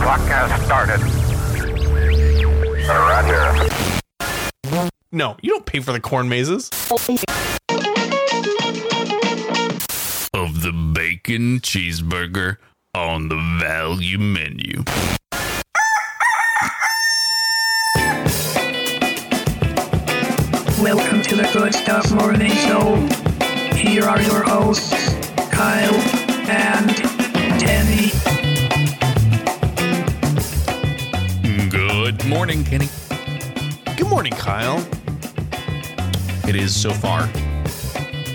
[0.00, 1.00] clock has started.
[2.88, 3.68] Roger.
[5.12, 6.68] No, you don't pay for the corn mazes.
[10.34, 12.56] Of the bacon cheeseburger
[12.94, 14.84] on the value menu.
[20.82, 22.96] Welcome to the Good Stuff Morning Show.
[23.74, 25.14] Here are your hosts,
[25.50, 26.13] Kyle
[32.34, 32.88] morning, Kenny.
[33.96, 34.84] Good morning, Kyle.
[36.48, 37.22] It is so far,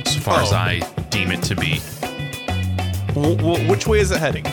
[0.05, 0.55] so far as Oh.
[0.55, 1.81] I deem it to be.
[3.13, 4.45] W- w- which way is it heading?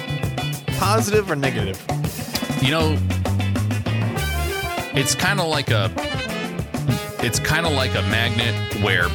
[0.79, 1.81] Positive or negative?
[2.61, 2.99] You know,
[4.95, 5.91] it's kind of like a
[7.25, 9.09] it's kind of like a magnet where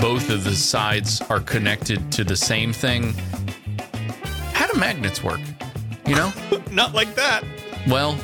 [0.00, 3.12] both of the sides are connected to the same thing.
[4.54, 5.40] How do magnets work?
[6.06, 6.32] You know?
[6.70, 7.42] Not like that.
[7.86, 8.18] Well,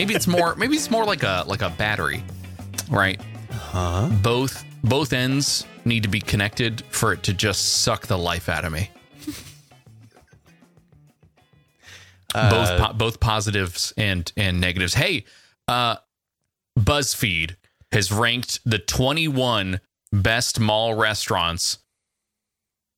[0.00, 2.24] maybe it's more maybe it's more like a like a battery,
[2.88, 3.20] right?
[3.50, 4.08] Huh?
[4.22, 8.64] Both both ends need to be connected for it to just suck the life out
[8.64, 8.90] of me.
[12.32, 14.94] both po- both positives and and negatives.
[14.94, 15.24] Hey,
[15.68, 15.96] uh
[16.78, 17.56] BuzzFeed
[17.92, 19.80] has ranked the 21
[20.12, 21.78] best mall restaurants.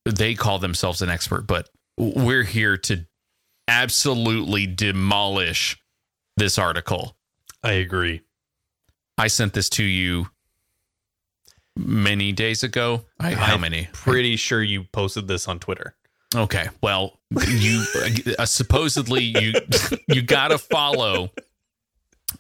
[0.05, 3.07] They call themselves an expert, but we're here to
[3.67, 5.82] absolutely demolish
[6.37, 7.17] this article.
[7.63, 8.23] I agree.
[9.19, 10.29] I sent this to you
[11.77, 13.05] many days ago.
[13.21, 13.89] I, how I'm many?
[13.93, 15.95] Pretty sure you posted this on Twitter.
[16.35, 16.69] Okay.
[16.83, 17.85] Well, you
[18.39, 19.53] uh, supposedly you
[20.09, 21.31] you gotta follow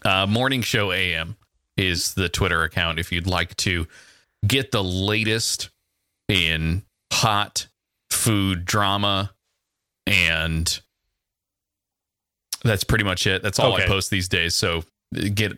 [0.04, 1.36] uh, Morning Show AM
[1.76, 3.86] is the Twitter account if you'd like to
[4.46, 5.70] get the latest
[6.28, 7.68] in hot
[8.10, 9.32] food drama
[10.06, 10.80] and
[12.64, 13.42] that's pretty much it.
[13.42, 13.86] That's all I Okay.
[13.86, 14.54] post these days.
[14.54, 14.84] So
[15.34, 15.52] get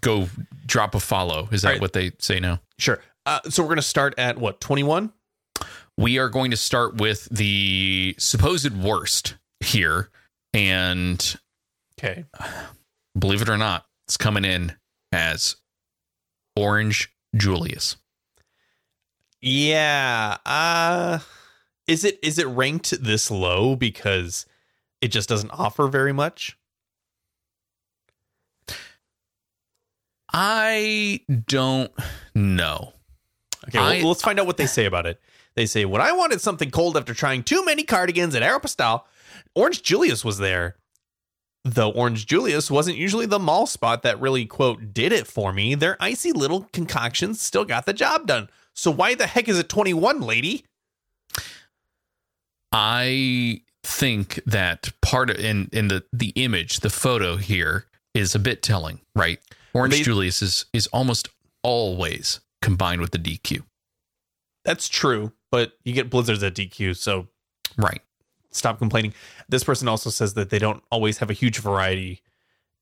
[0.00, 0.28] go
[0.66, 1.48] drop a follow.
[1.52, 1.80] Is that right.
[1.80, 2.60] what they say now?
[2.78, 3.00] Sure.
[3.26, 4.60] Uh, so we're gonna start at what?
[4.60, 5.12] Twenty-one.
[5.96, 10.10] we are going to start with the supposed worst here.
[10.54, 11.36] And
[11.98, 12.24] Okay.
[13.18, 14.76] believe it or not, it's coming in
[15.12, 15.56] as
[16.56, 17.96] Orange Julius.
[19.40, 20.38] Yeah.
[20.46, 21.18] Uh
[21.86, 24.46] is it is it ranked this low because
[25.00, 26.56] it just doesn't offer very much?
[30.32, 31.92] I don't
[32.34, 32.92] know.
[33.68, 35.20] Okay, well, I- let's find out what they say about it.
[35.54, 39.02] They say, when I wanted something cold after trying too many cardigans at Aeropostale,
[39.54, 40.76] Orange Julius was there.
[41.64, 45.74] Though Orange Julius wasn't usually the mall spot that really, quote, did it for me,
[45.74, 48.48] their icy little concoctions still got the job done.
[48.74, 50.64] So why the heck is it 21, lady?
[52.70, 58.38] I think that part of in in the the image, the photo here is a
[58.38, 59.38] bit telling, right?
[59.74, 61.28] Orange They- Julius is is almost
[61.62, 63.62] always combined with the DQ.
[64.64, 67.28] That's true, but you get blizzards at DQ, so
[67.76, 68.00] Right.
[68.50, 69.14] stop complaining.
[69.48, 72.22] This person also says that they don't always have a huge variety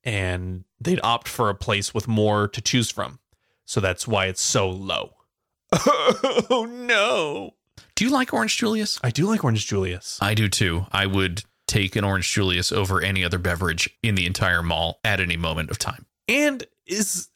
[0.03, 3.19] and they'd opt for a place with more to choose from.
[3.65, 5.13] So that's why it's so low.
[5.73, 7.53] oh no.
[7.97, 8.99] Do you like Orange Julius?
[9.03, 10.19] I do like Orange Julius.
[10.21, 10.85] I do too.
[10.91, 15.19] I would take an Orange Julius over any other beverage in the entire mall at
[15.19, 16.05] any moment of time.
[16.27, 17.29] And is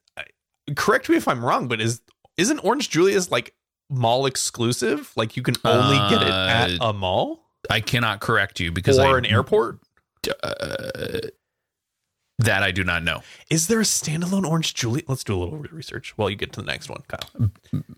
[0.76, 2.02] correct me if I'm wrong, but is
[2.38, 3.56] isn't Orange Julius like
[3.90, 5.12] mall exclusive?
[5.16, 9.00] Like you can only get it at Uh, a mall I cannot correct you because
[9.00, 9.80] or I, an airport?
[10.44, 11.22] Uh,
[12.38, 13.24] that I do not know.
[13.50, 15.10] Is there a standalone Orange Julius?
[15.10, 17.50] Let's do a little research while you get to the next one, Kyle.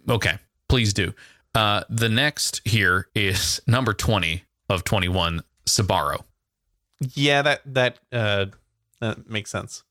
[0.07, 0.37] Okay,
[0.69, 1.13] please do.
[1.55, 6.23] Uh, the next here is number 20 of 21, Sbarro.
[7.15, 8.45] Yeah, that that uh
[9.01, 9.83] that makes sense.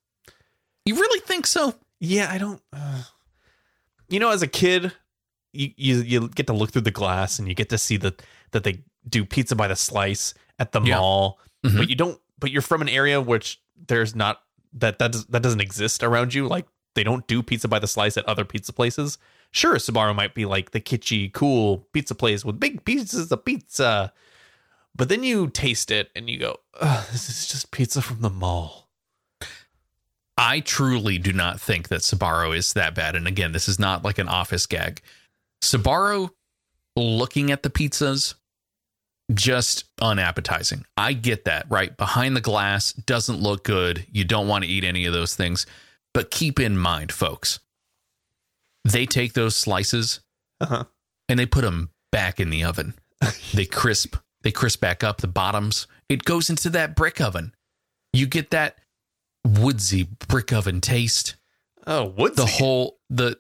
[0.87, 1.75] You really think so?
[2.01, 2.61] Yeah, I don't.
[2.73, 3.03] Uh,
[4.09, 4.93] you know, as a kid,
[5.53, 8.23] you, you you get to look through the glass and you get to see that
[8.53, 10.97] that they do pizza by the slice at the Yeah.
[10.99, 11.77] mall, Mhm.
[11.79, 12.19] but you don't.
[12.39, 14.41] But you're from an area which there's not
[14.73, 16.49] that that does, that doesn't exist around you.
[16.49, 19.19] Like they don't do pizza by the slice at other pizza places.
[19.53, 24.13] Sure, Sbarro might be like the kitschy, cool pizza place with big pieces of pizza,
[24.97, 26.57] but then you taste it and you go,
[27.13, 28.89] "This is just pizza from the mall."
[30.39, 33.15] I truly do not think that Sbarro is that bad.
[33.15, 35.03] And again, this is not like an office gag.
[35.63, 36.31] Sbarro,
[36.97, 38.35] looking at the pizzas,
[39.35, 40.87] just unappetizing.
[40.97, 41.97] I get that, right?
[41.97, 44.07] Behind the glass doesn't look good.
[44.11, 45.67] You don't want to eat any of those things.
[46.15, 47.61] But keep in mind, folks,
[48.85, 50.21] they take those slices
[50.61, 50.85] Uh-huh.
[51.29, 52.95] and they put them back in the oven.
[53.55, 55.87] they crisp They crisp back up the bottoms.
[56.09, 57.55] It goes into that brick oven.
[58.13, 58.79] You get that
[59.47, 61.37] woodsy brick oven taste.
[61.87, 63.39] Oh, what's The whole the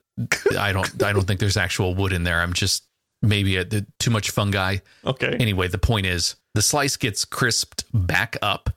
[0.59, 2.41] I don't I don't think there's actual wood in there.
[2.41, 2.85] I'm just
[3.23, 4.79] maybe a, the, too much fungi.
[5.05, 5.37] okay?
[5.38, 8.71] Anyway, the point is the slice gets crisped back up,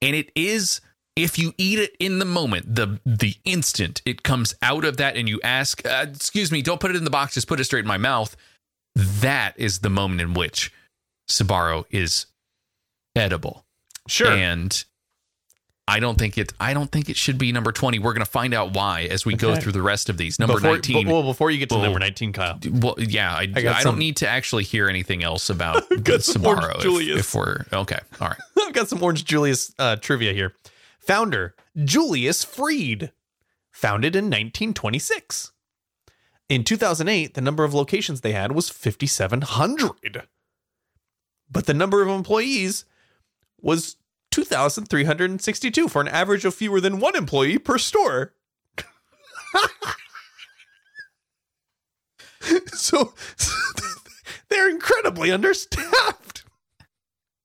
[0.00, 0.80] and it is
[1.18, 5.16] if you eat it in the moment, the the instant it comes out of that,
[5.16, 7.64] and you ask, uh, "Excuse me, don't put it in the box, just put it
[7.64, 8.36] straight in my mouth."
[8.94, 10.72] That is the moment in which
[11.28, 12.26] Sbarro is
[13.14, 13.64] edible,
[14.08, 14.32] Sure.
[14.32, 14.84] and
[15.86, 16.52] I don't think it.
[16.60, 17.98] I don't think it should be number twenty.
[17.98, 20.38] We're going to find out why as we go through the rest of these.
[20.38, 21.08] Number before, nineteen.
[21.08, 21.82] Well, before you get to Oh.
[21.82, 22.58] number nineteen, Kyle.
[22.70, 26.42] Well, yeah, I, I, got don't need to actually hear anything else about got some
[26.42, 28.00] Sbarro if, if we're okay.
[28.20, 28.38] All right.
[28.66, 30.54] I've got some Orange Julius uh, trivia here.
[31.08, 33.10] Founder Julius Freed,
[33.70, 35.52] founded in 1926.
[36.50, 40.28] In 2008, the number of locations they had was 5,700.
[41.50, 42.84] But the number of employees
[43.58, 43.96] was
[44.32, 48.34] 2,362 for an average of fewer than one employee per store.
[52.74, 53.14] so
[54.50, 56.44] they're incredibly understaffed.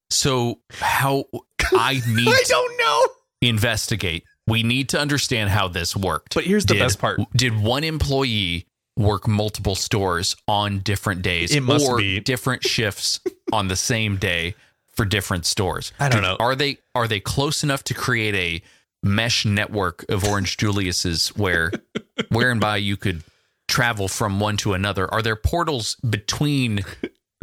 [0.10, 1.24] So how
[1.72, 3.08] I need I don't know.
[3.48, 4.24] Investigate.
[4.48, 6.36] We need to understand how this worked.
[6.36, 7.20] But here's the Did- best part.
[7.36, 8.66] Did one employee
[8.98, 12.20] work multiple stores on different days It must or be.
[12.20, 13.20] different shifts
[13.52, 14.56] on the same day
[14.96, 15.92] for different stores?
[16.00, 16.38] I don't Do- know.
[16.40, 18.62] Are they are they close enough to create a
[19.02, 21.72] mesh network of Orange Julius's where
[22.30, 23.24] where and by you could
[23.68, 25.12] travel from one to another?
[25.12, 26.82] Are there portals between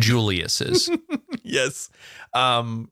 [0.00, 0.90] Julius's?
[1.42, 1.90] yes.
[2.34, 2.90] Um,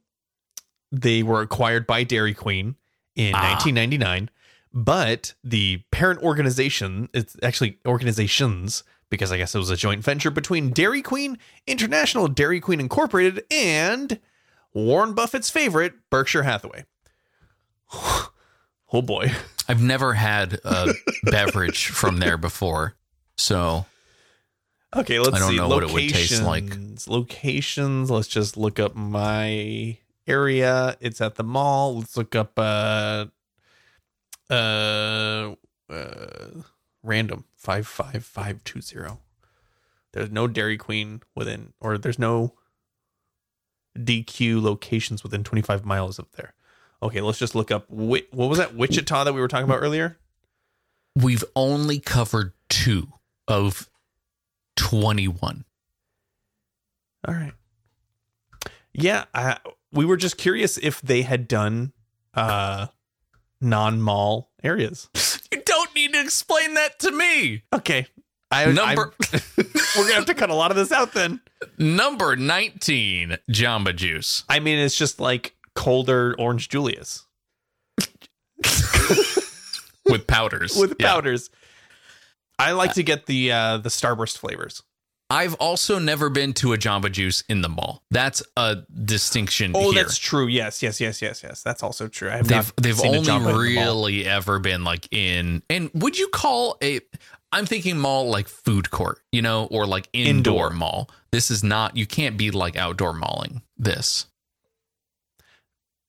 [0.90, 2.74] they were acquired by Dairy Queen
[3.18, 3.50] in Ah.
[3.50, 4.30] 1999,
[4.72, 10.30] but the parent organization, it's actually organizations, because I guess it was a joint venture
[10.30, 11.36] between Dairy Queen,
[11.66, 14.18] International Dairy Queen Incorporated, and
[14.72, 16.84] Warren Buffett's favorite, Berkshire Hathaway.
[17.92, 19.32] oh boy.
[19.68, 20.94] I've never had a
[21.24, 22.94] beverage from there before.
[23.36, 23.84] So
[24.96, 25.56] Okay, let's I don't see.
[25.56, 26.64] know what it would taste like.
[26.64, 27.08] Locations.
[27.08, 28.10] Locations.
[28.10, 30.96] Let's just look up my area.
[31.00, 31.98] It's at the mall.
[31.98, 33.26] Let's look up uh
[34.50, 35.54] uh,
[35.90, 36.62] uh
[37.02, 39.20] random five five five two zero.
[40.12, 42.54] There's no Dairy Queen within, or there's no
[43.96, 46.54] DQ locations within 25 miles of there.
[47.02, 47.88] Okay, let's just look up.
[47.90, 50.18] What was that Wichita that we were talking about earlier?
[51.22, 53.08] we've only covered two
[53.46, 53.88] of
[54.76, 55.64] 21.
[57.26, 57.52] All right.
[58.92, 59.58] Yeah, I,
[59.92, 61.92] we were just curious if they had done
[62.34, 62.86] uh
[63.60, 65.08] non-mall areas.
[65.50, 67.62] You don't need to explain that to me.
[67.72, 68.06] Okay.
[68.50, 69.14] I Number
[69.56, 71.40] we're gonna have to cut a lot of this out then.
[71.78, 74.44] number 19, Jamba Juice.
[74.48, 77.26] I mean, it's just like colder orange Julius
[80.06, 80.76] with powders.
[80.76, 81.12] with Yeah.
[81.14, 81.50] powders.
[82.58, 84.82] I like to get the uh the Starburst flavors.
[85.30, 88.02] I've also never been to a Jamba Juice in the mall.
[88.10, 90.02] That's a distinction Oh, here.
[90.02, 90.46] that's true.
[90.46, 91.62] Yes, yes, yes, yes, yes.
[91.62, 92.30] That's also true.
[92.30, 96.18] I have they've not they've only in the really ever been like in and would
[96.18, 97.00] you call a
[97.52, 100.70] I'm thinking mall like food court, you know, or like indoor, Indoor.
[100.70, 101.10] mall.
[101.30, 104.26] This is not you can't be like outdoor malling this.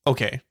[0.07, 0.41] okay.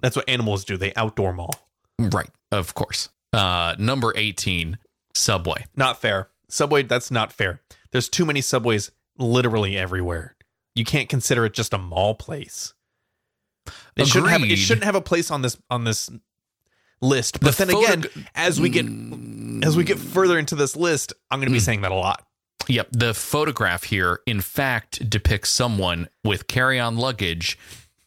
[0.00, 0.76] That's what animals do.
[0.76, 1.54] They outdoor mall.
[1.98, 3.08] Right, of course.
[3.32, 4.78] Uh number 18,
[5.14, 5.66] Subway.
[5.76, 6.28] Not fair.
[6.52, 7.60] Subway, that's not fair.
[7.92, 10.36] There's too many subways literally everywhere.
[10.74, 12.74] You can't consider it just a mall place.
[13.96, 16.10] It shouldn't have it shouldn't have a place on this on this
[17.02, 17.40] list.
[17.40, 18.86] But The then again, as we get
[19.66, 21.64] as we get further into this list, I'm going to be Mm.
[21.64, 22.26] saying that a lot.
[22.68, 27.58] Yep, the photograph here in fact depicts someone with carry-on luggage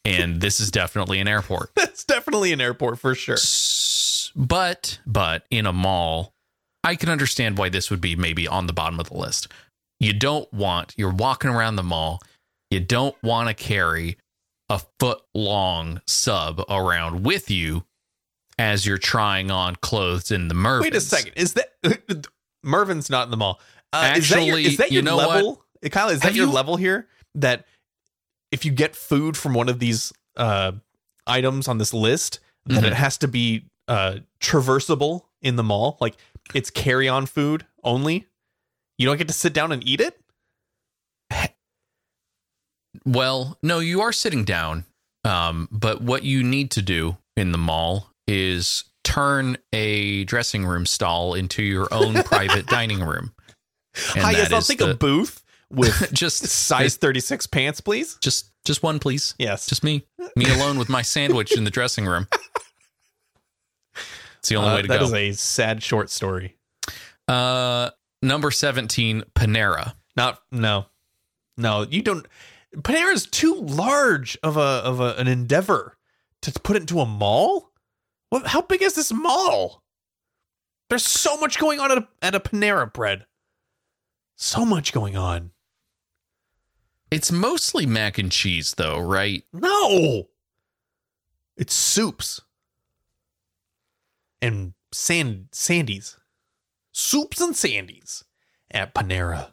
[0.06, 1.72] and this is definitely an airport.
[1.76, 3.38] That's definitely an airport for sure.
[4.36, 6.34] But but in a mall,
[6.84, 9.48] I can understand why this would be maybe on the bottom of the list.
[10.00, 12.22] You don't want you're walking around the mall,
[12.70, 14.18] you don't want to carry
[14.70, 17.84] a foot long sub around with you
[18.60, 20.82] as you're trying on clothes in the Mervyns.
[20.82, 21.34] Wait a second.
[21.36, 21.72] Is that
[22.63, 23.60] Mervyn's not in the mall?
[23.92, 25.63] Uh, is that your, Actually, is that you your know level?
[25.92, 27.08] Kyle, is that Have your you- level here?
[27.36, 27.66] That
[28.52, 30.74] if you get food from one of these uh,
[31.28, 32.88] items on this list, that Mhm.
[32.88, 35.98] it has to be uh, traversable in the mall.
[36.00, 36.16] Like
[36.54, 38.28] it's carry on food only.
[38.98, 40.20] You don't get to sit down and eat it.
[43.06, 44.86] Well, no, you are sitting down.
[45.26, 50.86] Um, but what you need to do in the mall is turn a dressing room
[50.86, 53.34] stall into your own private dining room.
[54.16, 58.18] And I guess that I'll take the- a booth with just size 36 pants, please?
[58.22, 59.36] just just one, please.
[59.38, 59.66] Yes.
[59.68, 60.06] Just me,
[60.38, 62.28] me alone with my sandwich in the dressing room.
[64.44, 65.06] It's the only Uh, way to that go.
[65.06, 66.58] is a sad short story.
[67.30, 69.96] uh, number seventeen, Panera.
[70.18, 70.88] Not no,
[71.58, 71.84] no.
[71.90, 72.28] You don't.
[72.76, 75.98] Panera is too large of a of a, an endeavor
[76.42, 77.72] to put it into a mall.
[78.30, 78.48] What?
[78.48, 79.82] How big is this mall?
[80.90, 83.26] There's so much going on at a, at a Panera Bread.
[84.36, 85.52] So much going on.
[87.10, 89.44] It's mostly mac and cheese, though, right?
[89.54, 90.28] No,
[91.56, 92.42] it's soups
[94.44, 96.18] and sand sandies,
[96.92, 98.24] soups and sandies
[98.70, 99.52] at Panera.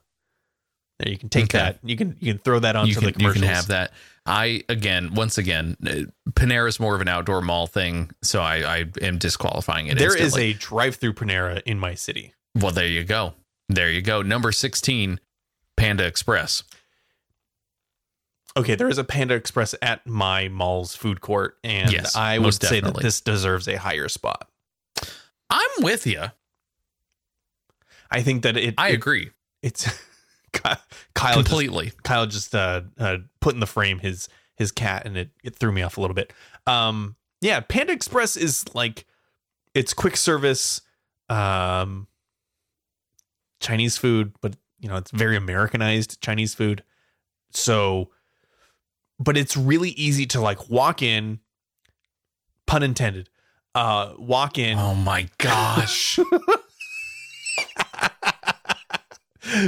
[0.99, 1.59] There, you can take Okay.
[1.59, 1.79] that.
[1.83, 3.93] You can you can throw that onto you can the you can have that.
[4.27, 8.57] I again, once again, uh, Panera is more of an outdoor mall thing, so I,
[8.81, 9.97] I am disqualifying it.
[9.99, 10.51] There is instantly.
[10.51, 12.35] a drive-through Panera in my city.
[12.55, 12.71] well.
[12.71, 13.33] There you go.
[13.71, 14.21] There you go.
[14.21, 15.21] Number sixteen,
[15.77, 16.65] Panda Express.
[18.57, 22.53] Okay, there is a Panda Express at my mall's food court, and Yes, I would
[22.61, 24.49] say that this deserves a higher spot.
[25.51, 26.23] I'm with you.
[28.11, 28.75] I think that it.
[28.79, 29.31] I it- agree
[29.63, 29.89] It's
[30.53, 30.77] Kyle.
[31.15, 31.93] Kyle just, completely.
[32.03, 35.73] Kyle just uh, uh, put in the frame his his cat, and it it threw
[35.73, 36.33] me off a little bit.
[36.67, 39.07] Um, yeah, Panda Express is like
[39.75, 40.83] it's quick service,
[41.29, 42.07] um,
[43.61, 46.83] Chinese food, but you know it's very Americanized Chinese food.
[47.53, 48.11] So,
[49.19, 51.41] but it's really easy to like walk in,
[52.67, 53.30] pun intended.
[53.75, 54.79] Uh, walk in.
[54.79, 56.19] Oh my gosh.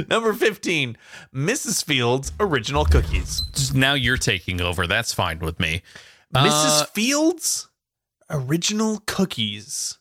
[0.07, 0.97] Number 15,
[1.33, 1.83] Mrs.
[1.83, 3.71] Fields original cookies.
[3.73, 4.87] now you're taking over.
[4.87, 5.81] That's fine with me.
[6.33, 6.81] Mrs.
[6.81, 7.67] Uh, Fields
[8.29, 9.97] original cookies.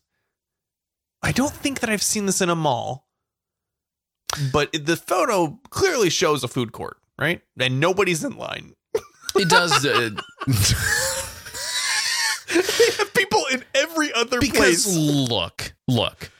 [1.23, 3.07] I don't think that I've seen this in a mall,
[4.53, 7.43] but the photo clearly shows a food court, right?
[7.59, 8.75] And nobody's in line.
[9.35, 9.85] It does.
[9.85, 10.11] Uh,
[12.53, 14.97] they have people in every other because place.
[14.97, 16.31] look, look.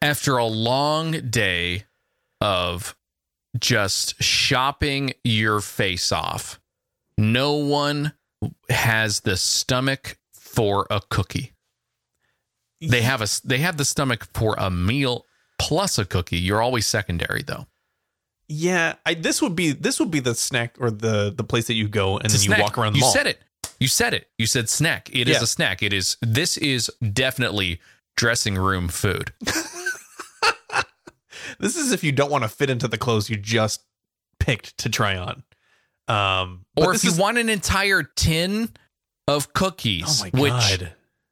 [0.00, 1.84] After a long day
[2.40, 2.96] of
[3.58, 6.58] just shopping your face off,
[7.16, 8.12] no one
[8.68, 11.52] has the stomach for a cookie.
[12.80, 15.24] They have a they have the stomach for a meal
[15.58, 16.38] plus a cookie.
[16.38, 17.66] You're always secondary though.
[18.48, 21.74] Yeah, I, this would be this would be the snack or the the place that
[21.74, 22.60] you go and It's then you snack.
[22.60, 23.12] walk around the You mall.
[23.12, 23.38] said it.
[23.80, 24.28] You said it.
[24.38, 25.08] You said snack.
[25.12, 25.42] It is Yeah.
[25.42, 25.82] a snack.
[25.82, 26.16] It is.
[26.20, 27.80] This is definitely
[28.16, 29.32] dressing room food.
[31.58, 33.82] This is if you don't want to fit into the clothes you just
[34.40, 35.42] picked to try on.
[36.08, 38.70] Um, or if you is- want an entire tin
[39.28, 40.82] of cookies, oh which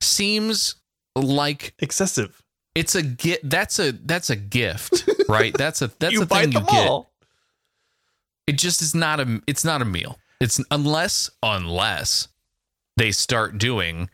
[0.00, 0.76] seems
[1.16, 2.42] like excessive.
[2.74, 3.48] it's a gift.
[3.48, 5.52] That's a that's a gift, right?
[5.58, 7.02] That's a that's you a thing you get.
[8.46, 10.18] It just is not a it's not a meal.
[10.40, 12.28] It's unless unless
[12.96, 14.08] they start doing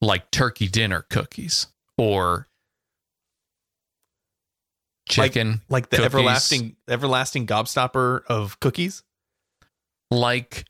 [0.00, 1.66] like turkey dinner cookies
[1.98, 2.46] or
[5.08, 6.06] chicken like the cookies.
[6.06, 9.02] everlasting everlasting gobstopper of cookies.
[10.10, 10.64] like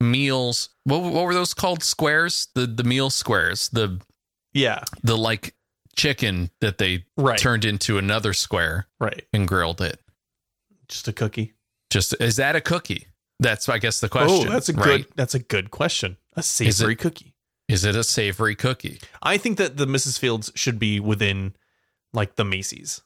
[0.00, 4.00] meals what, what were those called squares the the meal squares the
[4.52, 5.54] Yeah, the like
[5.96, 9.24] chicken that they right, turned into another square right.
[9.32, 10.00] and grilled it
[10.88, 11.54] Just a cookie.
[11.94, 13.06] Just is that a cookie
[13.38, 14.84] that's i guess the question oh, that's a right?
[14.84, 15.06] good.
[15.14, 16.16] That's a good question.
[16.34, 17.34] A savory cookie.
[17.68, 20.18] is it a savory cookie I think that the Mrs.
[20.18, 21.54] Fields should be within
[22.12, 23.02] like the Macy's.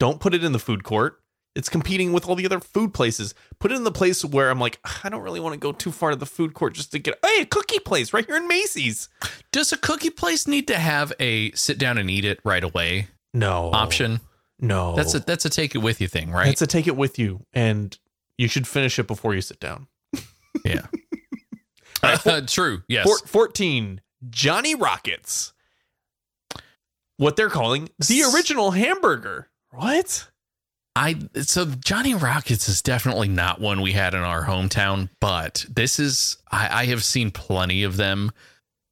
[0.00, 1.20] Don't put it in the food court.
[1.54, 3.34] It's competing with all the other food places.
[3.58, 5.90] Put it in the place where I'm like, I don't really want to go too
[5.92, 8.48] far to the food court just to get hey, a cookie place right here in
[8.48, 9.08] Macy's.
[9.52, 13.08] does a cookie place need to have a sit down and eat it right away
[13.34, 14.20] No option
[14.60, 16.96] No, that's a that's a take it with you thing right That's a take it
[16.96, 17.96] with you, and
[18.36, 19.86] you should finish it before you sit down.
[20.64, 20.86] yeah
[22.02, 24.00] Uh, true yes Four- 14,
[24.30, 25.52] Johnny Rockets.
[27.18, 29.48] What they're calling the original hamburger.
[29.70, 30.28] What?
[30.96, 35.98] I so Johnny Rockets is definitely not one we had in our hometown, but this
[35.98, 38.32] is I, I have seen plenty of them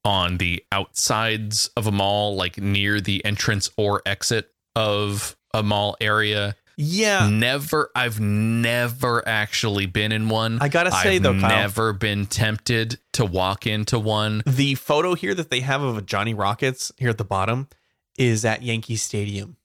[0.04, 5.97] on the outsides of a mall, like near the entrance or exit of a mall
[6.00, 6.57] area.
[6.76, 7.28] Yeah.
[7.28, 10.59] Never, I've never actually been in one.
[10.61, 14.43] I gotta say, I've though, Kyle- never been tempted to walk into one.
[14.47, 17.69] The photo here that they have of a Johnny Rockets here at the bottom
[18.17, 19.57] is at Yankee Stadium.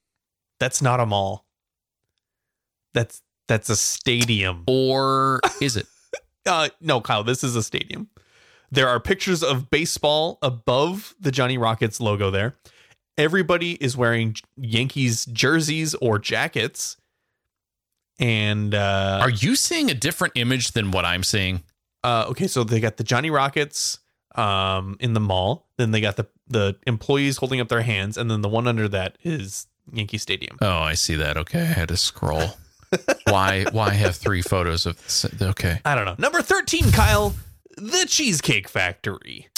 [0.58, 1.44] That's not a mall.
[2.94, 4.64] That's that's a stadium.
[4.66, 5.86] Or is it?
[6.46, 8.10] Uh, no, Kyle, this is a stadium.
[8.70, 12.54] There are pictures of baseball above the Johnny Rockets logo there.
[13.16, 16.96] Everybody is wearing Yankees jerseys or jackets.
[18.18, 21.62] and uh, Are you seeing a different image than what I'm seeing?
[22.02, 23.98] uh, okay, so they got the Johnny Rockets
[24.34, 25.68] um, in the mall.
[25.78, 28.86] Then they got the the employees holding up their hands, and then the one under
[28.88, 30.58] that is Yankee Stadium.
[30.60, 31.36] Oh, I see that.
[31.38, 32.50] Okay, I had to scroll.
[33.28, 33.64] why?
[33.72, 35.00] Why have three photos of?
[35.02, 35.24] This?
[35.40, 36.16] Okay, I don't know.
[36.18, 37.34] Number thirteen, Kyle,
[37.78, 39.48] the Cheesecake Factory,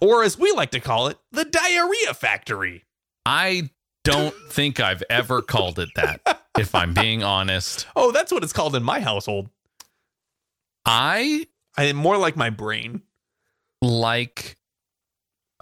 [0.00, 2.84] or as we like to call it, the Diarrhea Factory.
[3.24, 3.70] I
[4.04, 6.42] don't think I've ever called it that.
[6.58, 9.50] If I'm being honest, Oh, that's what it's called in my household.
[10.84, 13.02] I I more like my brain.
[13.82, 14.56] like.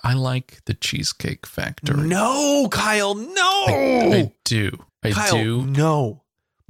[0.03, 2.07] I like the Cheesecake Factory.
[2.07, 3.65] No, Kyle, no.
[3.69, 4.85] I do.
[5.03, 5.65] I Kyle, do.
[5.67, 6.23] no.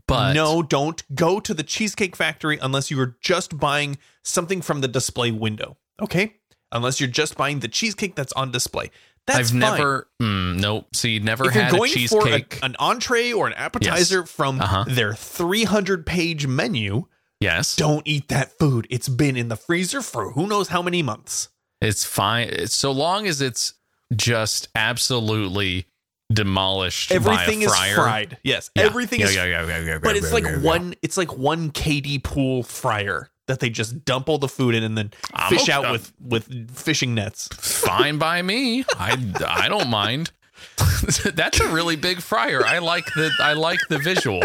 [0.07, 4.83] But no, don't go to the Cheesecake Factory unless you are just buying something from
[4.83, 5.77] the display window.
[6.01, 6.37] Okay?
[6.73, 8.91] Unless you're just buying the cheesecake that's on display.
[9.27, 9.59] That's I've fine.
[9.61, 10.09] never.
[10.21, 10.95] Mm, nope.
[10.95, 12.59] See, never If you're had a going for a, cheesecake.
[12.63, 14.85] an entree or an appetizer from Uh-huh.
[14.89, 17.05] their 300 page menu,
[17.41, 18.87] yes, don't eat that food.
[18.91, 21.49] It's been in the freezer for who knows how many months.
[21.81, 22.67] it's fine.
[22.69, 23.75] So long as it's
[24.15, 25.87] just absolutely
[26.33, 27.13] demolished.
[27.13, 28.39] Everything by a is fried.
[28.43, 28.85] Yes, Yeah.
[28.85, 32.23] everything Yeah, is yeah, yeah, yeah, yeah, but it's like one it's like one KD
[32.23, 35.91] pool fryer that they just dump all the food in and then I'm fish out
[35.93, 37.49] with with fishing nets.
[37.53, 38.85] fine by me.
[38.97, 40.31] I I don't mind.
[41.35, 42.65] That's a really big fryer.
[42.65, 44.43] I like the I like the visual.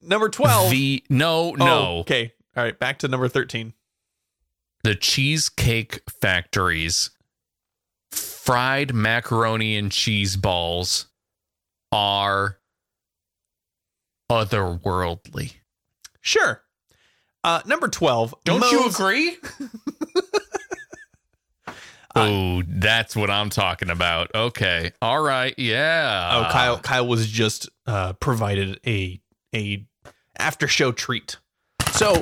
[0.00, 0.70] Number 12.
[0.70, 2.32] The no Oh, no okay.
[2.56, 3.72] All right, back to number 13.
[4.84, 7.10] the cheesecake factories
[8.12, 11.06] fried macaroni and cheese balls
[11.92, 12.58] are
[14.30, 15.54] otherworldly.
[16.20, 16.62] Sure.
[17.44, 18.34] Uh number 12.
[18.44, 19.36] Don't you agree?
[22.16, 24.30] oh, that's what I'm talking about.
[24.34, 24.92] Okay.
[25.00, 25.54] All right.
[25.56, 26.46] Yeah.
[26.46, 29.20] Oh, Kyle Kyle was just uh provided a
[29.54, 29.86] a
[30.38, 31.36] after show treat.
[31.92, 32.20] So,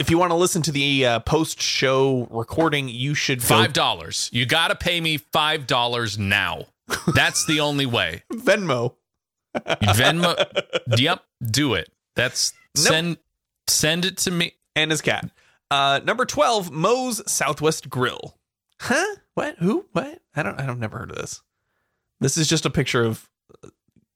[0.00, 3.72] if you want to listen to the uh, post show recording, you should go Five
[3.72, 4.28] dollars.
[4.32, 6.66] You got to pay me five dollars now.
[7.14, 8.24] That's the only way.
[8.32, 8.94] Venmo.
[9.56, 10.98] Venmo.
[10.98, 11.22] yep.
[11.42, 11.90] Do it.
[12.14, 13.18] That's send
[13.68, 14.54] send it to me.
[14.74, 15.30] and his cat.
[15.70, 18.38] Uh, number twelve, Moe's Southwest Grill.
[18.80, 19.16] Huh?
[19.34, 19.56] What?
[19.58, 19.86] Who?
[19.92, 20.20] What?
[20.34, 20.60] I don't.
[20.60, 20.78] I don't.
[20.80, 21.42] Never heard of this.
[22.20, 23.28] This is just a picture of
[23.64, 23.68] uh,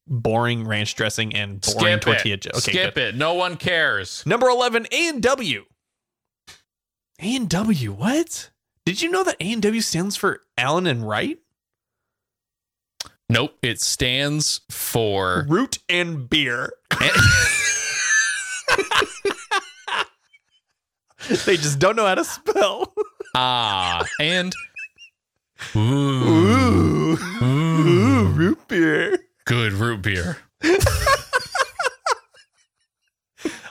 [0.06, 2.34] boring ranch dressing and boring Skip tortilla.
[2.34, 2.40] it.
[2.42, 3.14] jo- Okay, Skip good.
[3.14, 3.16] it.
[3.16, 4.24] No one cares.
[4.26, 5.64] Number eleven, A and W.
[7.22, 7.92] A and W.
[7.92, 8.50] What?
[8.86, 11.38] Did you know that A and W stands for Allen and Wright?
[13.28, 13.56] Nope.
[13.62, 15.46] It stands for.
[15.48, 16.72] Root and beer.
[21.46, 22.92] they just don't know how to spell.
[23.34, 24.54] ah and.
[25.76, 29.18] Ooh, Ooh, ooh, root beer.
[29.44, 30.38] good root beer.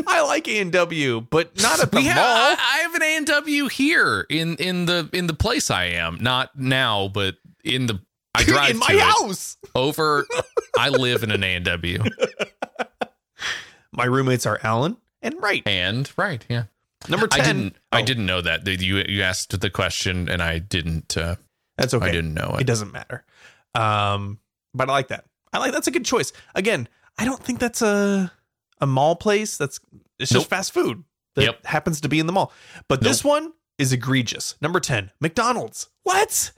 [0.08, 2.13] I like A and W, but not at the We mall.
[2.13, 5.69] have, I, I have an A and W here in in the in the place
[5.72, 6.17] I am.
[6.22, 8.00] Not now, but in the
[8.36, 9.58] I drive in my house.
[9.76, 10.26] over.
[10.78, 12.04] I live in an A and W,
[13.91, 15.63] My roommates are Alan and Wright.
[15.67, 16.63] and right, yeah.
[17.08, 17.56] Number I ten.
[17.58, 17.76] didn't.
[17.92, 18.68] I Oh, didn't know that.
[18.68, 21.16] You you asked the question, and I didn't.
[21.18, 21.36] Uh,
[21.78, 22.08] That's okay.
[22.08, 22.68] I didn't know It it.
[22.68, 23.24] doesn't matter.
[23.76, 24.40] Um,
[24.74, 25.26] but I like that.
[25.54, 26.34] I like that's a good choice.
[26.56, 28.32] Again, I don't think that's a
[28.82, 29.58] a mall place.
[29.58, 29.80] That's
[30.20, 31.04] it's just fast food
[31.36, 31.66] that Yep.
[31.66, 32.52] happens to be in the mall.
[32.90, 34.56] But this one is egregious.
[34.62, 35.88] Number ten, McDonald's.
[36.04, 36.52] What?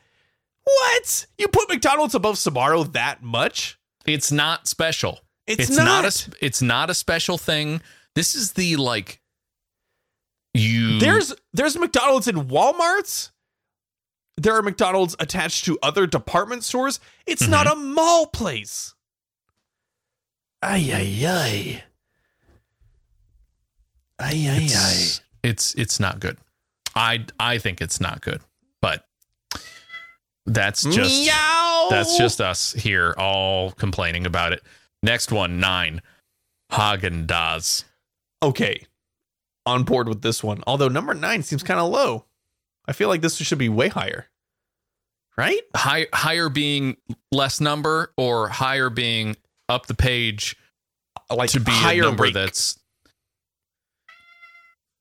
[0.63, 1.25] What?
[1.38, 3.77] You put McDonald's above Sbarro that much?
[4.06, 5.19] It's not special.
[5.47, 5.86] It's, It's, not.
[6.04, 6.06] not.
[6.06, 6.32] a.
[6.45, 7.82] It's not a special thing.
[8.15, 9.20] This is the like.
[10.53, 13.31] You There's there's McDonald's in Walmarts.
[14.37, 16.99] There are McDonald's attached to other department stores.
[17.25, 17.81] It's not Mm-hmm.
[17.81, 18.93] a mall place.
[20.63, 21.83] Ay ay ay.
[24.19, 24.65] Ay ay ay.
[24.65, 26.37] it's, it's it's not good.
[26.95, 28.41] I I think it's not good,
[28.81, 29.05] but
[30.45, 31.87] that's just Meow.
[31.89, 34.61] that's just us here all complaining about it.
[35.01, 36.01] Next one, nine,
[36.71, 37.85] Haagen Dazs.
[38.43, 38.83] okay.
[39.65, 40.63] On board with this one.
[40.65, 42.26] Although number nine seems kind of low.
[42.88, 44.28] I feel like this should be way higher.
[45.38, 45.62] Right?
[45.76, 46.97] High, higher being
[47.32, 49.38] less number, or higher being
[49.69, 50.58] up the page
[51.34, 52.34] Like to be higher a number rank.
[52.34, 52.78] that's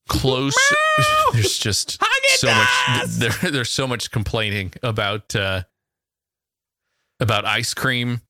[0.09, 0.57] close.
[1.33, 2.01] There's just
[2.37, 2.69] so much.
[3.09, 5.63] There, there's so much complaining about uh,
[7.19, 8.21] about ice cream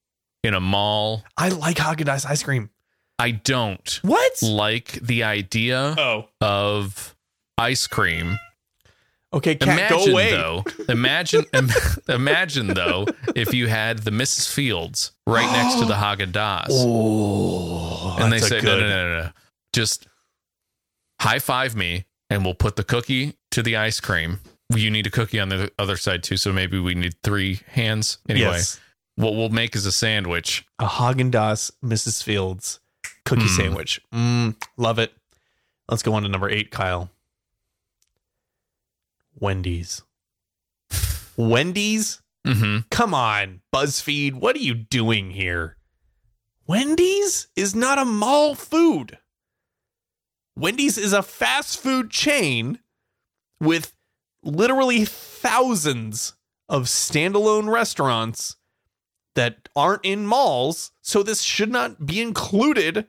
[0.43, 1.23] in a mall.
[1.37, 2.71] I like Haagen Dazs ice cream.
[3.21, 4.43] I don't What?
[4.43, 6.29] like the idea Oh.
[6.41, 7.15] of
[7.59, 8.39] ice cream.
[9.33, 10.31] Okay, cat, imagine go away.
[10.33, 10.65] though.
[10.89, 11.69] Imagine, im-
[12.09, 13.07] imagine though,
[13.37, 14.53] if you had the Mrs.
[14.53, 16.67] Fields right next to the Haagen Dazs.
[16.71, 18.17] Oh.
[18.19, 19.31] and they that's a say, no, good- no, no, no, no.
[19.73, 20.09] Just
[21.21, 24.41] high five me and we'll put the cookie to the ice cream.
[24.75, 26.37] You need a cookie on the other side too.
[26.37, 28.19] So maybe we need three hands.
[28.29, 28.81] Anyway, Yes.
[29.17, 30.65] what we'll make is a sandwich.
[30.79, 32.23] a Haagen Dazs Mrs.
[32.23, 32.81] Fields
[33.25, 33.57] cookie Mm.
[33.57, 34.01] sandwich.
[34.13, 35.13] Mm, love it.
[35.89, 37.11] Let's go on to number eight, Kyle.
[39.39, 40.03] Wendy's.
[41.37, 42.21] Wendy's?
[42.47, 42.89] Mm-hmm.
[42.91, 44.35] Come on, BuzzFeed.
[44.35, 45.77] What are you doing here?
[46.67, 49.19] Wendy's is not a mall food.
[50.57, 52.79] Wendy's is a fast food chain
[53.61, 53.95] with
[54.43, 56.35] literally thousands
[56.69, 58.57] of standalone restaurants
[59.41, 60.93] that aren't in malls.
[61.01, 63.07] So this should not be included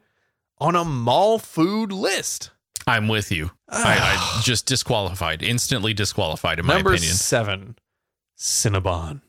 [0.59, 2.51] on a mall food list.
[2.87, 3.51] I'm with you.
[3.69, 6.85] I, I just disqualified, instantly disqualified, in my opinion.
[6.85, 7.15] Number opinion.
[7.15, 7.75] seven,
[8.37, 9.19] Cinnabon.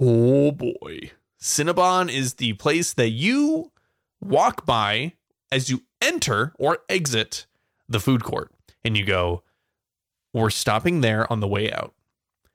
[0.00, 1.10] Oh boy.
[1.38, 3.70] Cinnabon is the place that you
[4.18, 5.12] walk by
[5.52, 7.44] as you enter or exit
[7.86, 8.50] the food court.
[8.82, 9.42] And you go,
[10.32, 11.92] We're stopping there on the way out.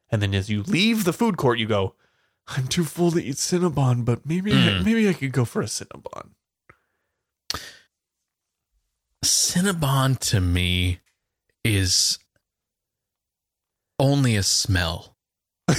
[0.10, 1.94] And then as you leave the food court, you go,
[2.58, 4.86] I'm too full to eat Cinnabon, but maybe I, Mm.
[4.86, 6.32] maybe I could go for a Cinnabon.
[9.24, 11.00] Cinnabon to me
[11.64, 12.18] is
[14.00, 15.16] only a smell.
[15.70, 15.78] I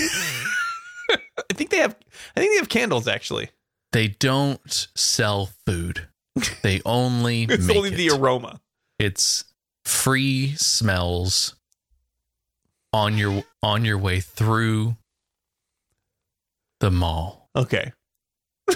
[1.54, 1.96] think they have
[2.36, 3.50] I think they have candles actually.
[3.92, 6.08] They don't sell food.
[6.62, 7.96] They only It's make only it.
[7.96, 8.60] the aroma.
[8.98, 9.44] it's
[9.84, 11.56] free smells
[12.92, 14.96] on your on your way through
[16.82, 17.48] the mall.
[17.56, 17.92] Okay.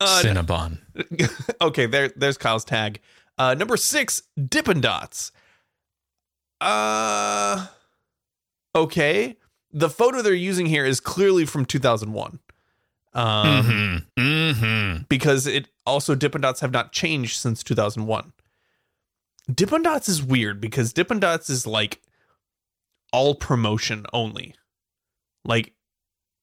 [0.00, 0.80] Uh, Cinnabon.
[1.60, 2.98] okay, there there's Kyle's tag.
[3.38, 5.30] Uh number six, Dippin' Dots.
[6.60, 7.68] Uh
[8.74, 9.36] okay.
[9.70, 12.40] The photo they're using here is clearly from 2001.
[13.14, 14.20] Um mm-hmm.
[14.20, 15.02] Mm-hmm.
[15.08, 18.32] because it also Dippin' Dots have not changed since 2001.
[19.54, 22.02] Dippin' Dots is weird because Dippin' Dots is like
[23.12, 24.56] all promotion only.
[25.44, 25.72] Like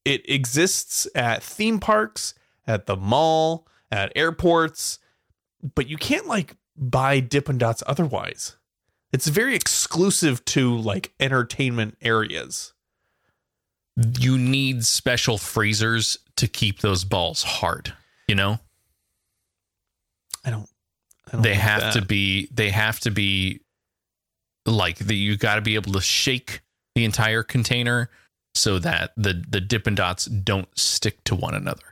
[0.06, 2.36] it exists at theme parks,
[2.68, 5.00] at the mall, at airports,
[5.74, 8.56] but you can't like buy Dippin' Dots otherwise.
[9.12, 12.74] It's very exclusive to like entertainment areas.
[14.20, 17.94] You need special freezers to keep those balls hard.
[18.28, 18.60] You know?
[20.44, 20.70] I don't.
[21.28, 21.94] I don't they like have that.
[21.94, 23.62] to be they have to be
[24.66, 26.62] like the, you got to be able to shake
[26.94, 28.10] the entire container
[28.56, 31.84] so that the the dippin' dots don't stick to one another.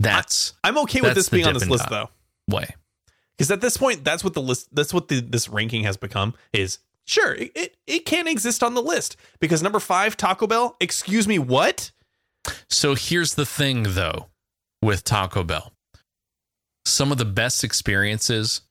[0.00, 2.10] That's I'm okay with this being on this list though.
[2.48, 2.74] way.
[3.36, 6.34] Because at this point that's what the list that's what the, this ranking has become
[6.52, 9.16] is sure it, it, it can exist on the list.
[9.40, 11.92] Because number five taco bell excuse me what?
[12.68, 14.26] So here's the thing though
[14.82, 15.72] with taco bell.
[16.84, 18.62] Some of the best experiences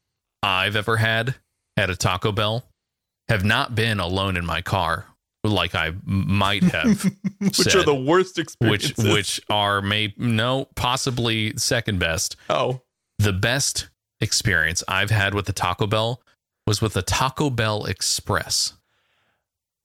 [0.44, 1.36] i've ever had
[1.76, 2.66] at a taco bell
[3.28, 5.08] have not been alone in my car
[5.44, 7.04] like i might have
[7.40, 8.98] which are the worst experiences.
[8.98, 12.36] which which are may no possibly second best.
[12.50, 12.82] Oh.
[13.20, 13.90] The best
[14.22, 16.22] experience I've had with the Taco Bell
[16.66, 18.74] was with the Taco Bell Express.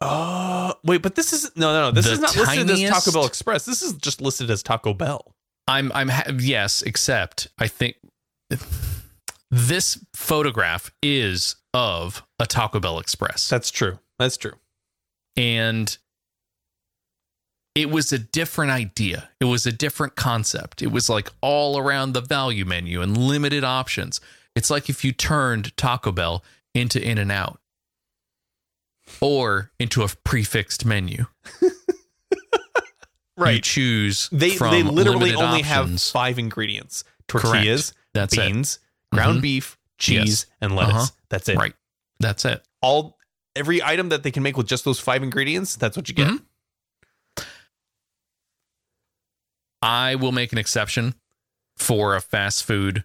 [0.01, 3.13] uh wait but this is no no no this The is not listed as taco
[3.13, 3.65] bell express.
[3.65, 5.35] This is just listed as taco bell.
[5.69, 7.97] I'm I'm ha- yes, except I think
[9.51, 13.49] this photograph is of a Taco Bell Express.
[13.49, 13.99] that's true.
[14.19, 14.53] That's true
[15.37, 15.97] and
[17.75, 19.31] it was a different idea.
[19.41, 20.83] It was a different concept.
[20.83, 24.21] It was like all around the value menu and limited options.
[24.55, 27.59] It's like if you turned Taco Bell into In and Out
[29.21, 31.27] or into a prefixed menu.
[33.35, 33.55] Right.
[33.57, 38.41] You choose they from they literally only have five ingredients tortillas That's it.
[38.41, 38.79] beans
[39.11, 39.43] ground Mhm.
[39.43, 40.47] beef cheese Yes.
[40.61, 41.07] and lettuce Uh-huh.
[41.31, 41.75] that's it Right.
[42.21, 42.63] That's it.
[42.83, 43.17] all
[43.57, 46.29] every item that they can make with just those five ingredients that's what you get
[46.29, 46.43] Mhm.
[49.81, 51.15] I will make an exception
[51.77, 53.05] for a fast food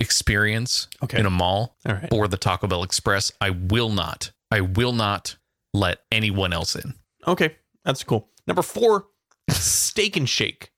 [0.00, 1.18] experience Okay.
[1.18, 3.30] in a mall right or the Taco Bell Express.
[3.40, 4.32] I will not.
[4.50, 5.36] I will not
[5.72, 6.94] let anyone else in.
[7.26, 9.06] okay that's cool number four
[9.50, 10.70] steak and shake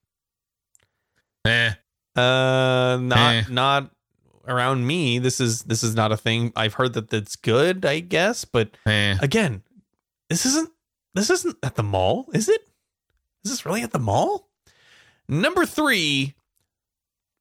[1.45, 1.71] Eh.
[2.15, 3.43] uh not Eh.
[3.49, 3.91] not
[4.47, 7.99] around me this is this is not a thing i've heard that that's good i
[7.99, 9.17] guess but Eh.
[9.21, 9.61] again
[10.29, 10.69] this isn't
[11.15, 12.61] this isn't at the mall is it
[13.43, 14.49] is this really at the mall
[15.27, 16.33] number three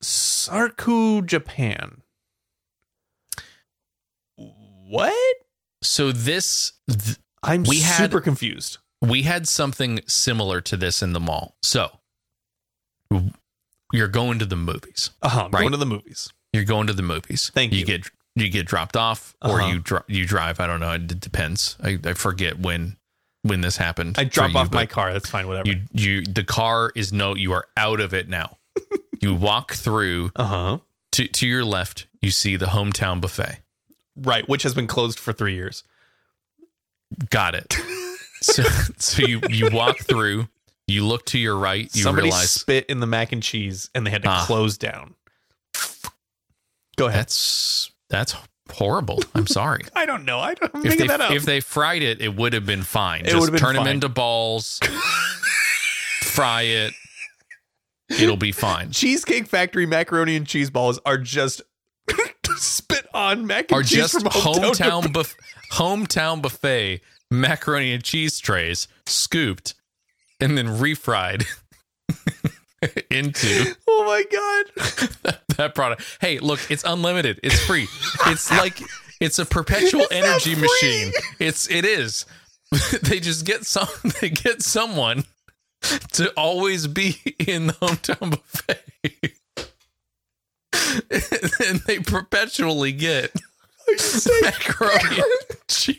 [0.03, 2.03] sarku japan
[4.37, 5.37] what
[5.83, 11.12] So this th- i'm We had- super confused we had something similar to this in
[11.12, 11.55] the mall.
[11.62, 12.01] So
[13.92, 15.11] you're going to the movies.
[15.23, 15.61] uh-huh Right.
[15.61, 17.51] going to the movies You're going to the movies.
[17.55, 17.85] Thank you.
[17.85, 19.69] get you get dropped off, or Uh-huh.
[19.73, 20.59] you dri- you drive.
[20.61, 20.92] I don't know.
[20.92, 21.77] It depends.
[21.83, 22.97] I, I forget when
[23.42, 24.19] when this happened.
[24.19, 25.12] I drop you, off my car.
[25.12, 25.47] That's fine.
[25.47, 25.69] Whatever.
[25.69, 27.35] You you the car is no.
[27.35, 28.57] You are out of it now.
[29.21, 30.79] you walk through Uh huh.
[31.12, 32.07] to to your left.
[32.23, 33.61] You see the hometown buffet.
[34.16, 35.85] Right, which has been closed for three years.
[37.31, 37.75] Got it.
[38.40, 38.62] so
[38.99, 40.49] so you you walk through.
[40.88, 41.88] You look to your right.
[41.97, 44.45] You Somebody realize spit in the mac and cheese, and they had to Ah.
[44.47, 45.14] close down.
[46.96, 47.20] Go ahead.
[47.20, 48.35] that's that's
[48.72, 49.22] horrible.
[49.35, 49.82] I'm sorry.
[49.94, 50.38] I don't know.
[50.38, 51.32] I don't, I'm if they that up.
[51.32, 53.22] if they fried it, it would have been fine.
[53.26, 54.80] It Just been turn them into balls,
[56.22, 56.92] fry it.
[58.09, 58.92] It'll be fine.
[58.92, 61.61] Cheesecake Factory macaroni and cheese balls are just
[62.56, 65.02] spit on mac and Are cheese just from hometown.
[65.02, 65.37] hometown buff-
[65.72, 69.74] hometown buffet macaroni and cheese trays scooped
[70.38, 71.44] and then refried
[73.11, 74.24] into oh my
[75.24, 75.38] god!
[75.57, 76.03] That product.
[76.21, 77.40] Hey, look, it's unlimited.
[77.42, 77.88] It's free.
[78.27, 78.81] It's like
[79.21, 81.12] it's a perpetual It's energy machine.
[81.38, 82.27] It's it is.
[83.03, 83.88] they just get some
[84.21, 85.25] they get someone
[86.12, 88.83] to always be in the hometown buffet.
[91.69, 93.33] and they perpetually get
[93.97, 95.97] saying, macaroni and cheese.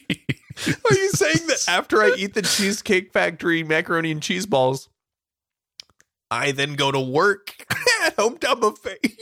[0.67, 4.89] are you saying that after I eat the Cheesecake Factory macaroni and cheese balls,
[6.29, 7.55] I then go to work
[8.03, 9.17] at hometown buffet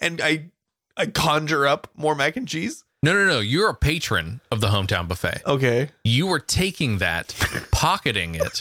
[0.00, 0.50] and I
[0.96, 2.84] I conjure up more mac and cheese?
[3.02, 3.40] No, no, no.
[3.40, 5.42] You're a patron of the hometown buffet.
[5.46, 5.90] Okay.
[6.04, 7.34] You were taking that,
[7.72, 8.60] pocketing it,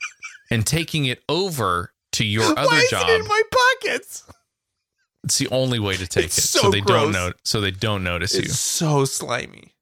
[0.50, 3.08] and taking it over to your other Why is job.
[3.08, 4.24] it in my pockets?
[5.24, 7.32] It's the only way to take It's it, so so they don't know.
[7.44, 8.52] So they don't notice It's you.
[8.54, 9.74] so slimy.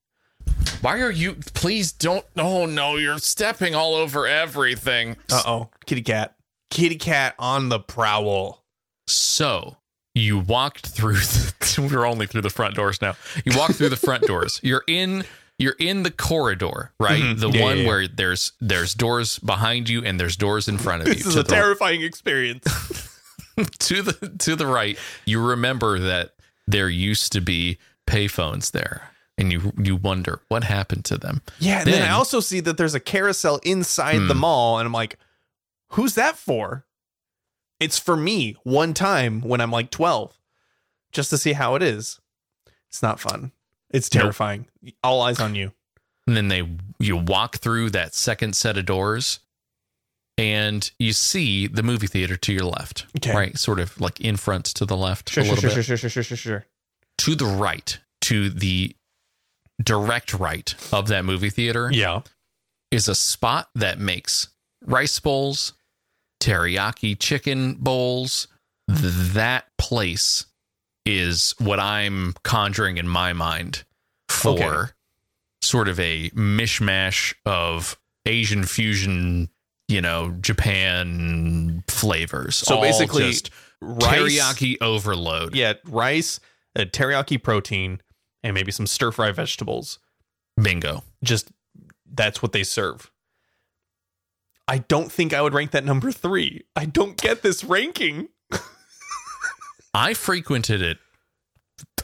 [0.80, 1.36] Why are you?
[1.54, 2.24] Please don't.
[2.36, 5.16] Oh no, you're stepping all over everything.
[5.30, 5.70] Uh oh.
[5.86, 6.34] Kitty cat.
[6.70, 8.64] Kitty cat on the prowl.
[9.06, 9.76] So
[10.14, 11.16] you walked through.
[11.70, 13.14] The, we're only through the front doors now.
[13.44, 14.58] You walk through the front doors.
[14.64, 15.24] You're in.
[15.58, 17.22] You're in the corridor, right?
[17.22, 17.38] Mhm.
[17.38, 21.02] The Yeah, one yeah, where there's there's doors behind you and there's doors in front
[21.02, 21.14] of you.
[21.14, 22.64] This is To a the- terrifying experience.
[23.78, 26.34] to the to the right, you remember that
[26.66, 31.42] there used to be payphones there, and you you wonder what happened to them.
[31.60, 34.40] Yeah, and then, Then- I also see that there's a carousel inside the Hmm.
[34.40, 35.18] mall, and I'm like,
[35.90, 36.84] who's that for?
[37.80, 40.38] It's for me one time when I'm like 12,
[41.12, 42.20] just to see how it is.
[42.88, 43.52] It's not fun.
[43.90, 44.22] It's Nope.
[44.22, 44.66] terrifying.
[45.02, 45.72] All eyes on you.
[46.26, 49.40] And then they you walk through that second set of doors,
[50.38, 53.34] and you see the movie theater to your left, Okay.
[53.34, 55.84] right, sort of like in front to the left Sure, a little sure, bit.
[55.84, 56.66] sure, sure, sure, sure, sure.
[57.18, 58.94] To the right, to the
[59.82, 62.20] direct right of that movie theater, Yeah.
[62.90, 64.48] is a spot that makes
[64.82, 65.72] rice bowls,
[66.40, 68.48] teriyaki chicken bowls.
[68.88, 70.46] That place
[71.06, 73.84] is what I'm conjuring in my mind
[74.28, 74.92] for Okay.
[75.62, 79.48] sort of a mishmash of Asian fusion,
[79.88, 82.56] you know, Japan flavors.
[82.56, 83.50] So All basically, just
[83.80, 85.54] Rice, teriyaki overload.
[85.54, 86.38] yeah, rice,
[86.76, 88.00] a teriyaki protein,
[88.42, 89.98] and maybe some stir fry vegetables.
[90.60, 91.02] Bingo.
[91.24, 91.50] Just
[92.12, 93.09] that's what they serve.
[94.70, 96.62] I don't think I would rank that number three.
[96.76, 98.28] I don't get this ranking.
[99.92, 100.98] I frequented it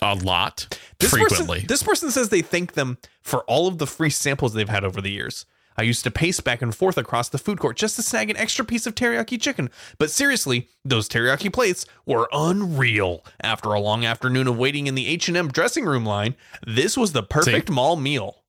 [0.02, 1.58] a lot, This frequently.
[1.58, 4.84] Person, this person says they thank them for all of the free samples they've had
[4.84, 5.46] over the years.
[5.76, 8.36] I used to pace back and forth across the food court just to snag an
[8.36, 9.70] extra piece of teriyaki chicken.
[9.98, 13.24] But seriously, those teriyaki plates were unreal.
[13.40, 16.34] After a long afternoon of waiting in the H&M dressing room line,
[16.66, 18.42] this was the perfect mall meal.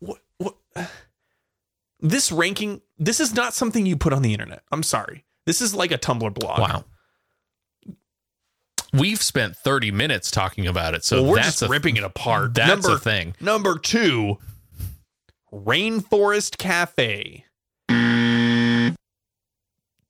[0.00, 0.56] What, what
[2.06, 4.62] This ranking, this is not something you put on the internet.
[4.70, 5.24] I'm sorry.
[5.44, 6.60] This is like a Tumblr blog.
[6.60, 6.84] Wow.
[8.92, 11.04] We've spent 30 minutes talking about it.
[11.04, 12.54] So well, we're that's just a, ripping it apart.
[12.54, 13.34] That's number, a thing.
[13.40, 14.38] Number two,
[15.52, 17.44] Rainforest Cafe.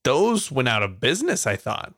[0.04, 1.94] Those went out of business, I thought.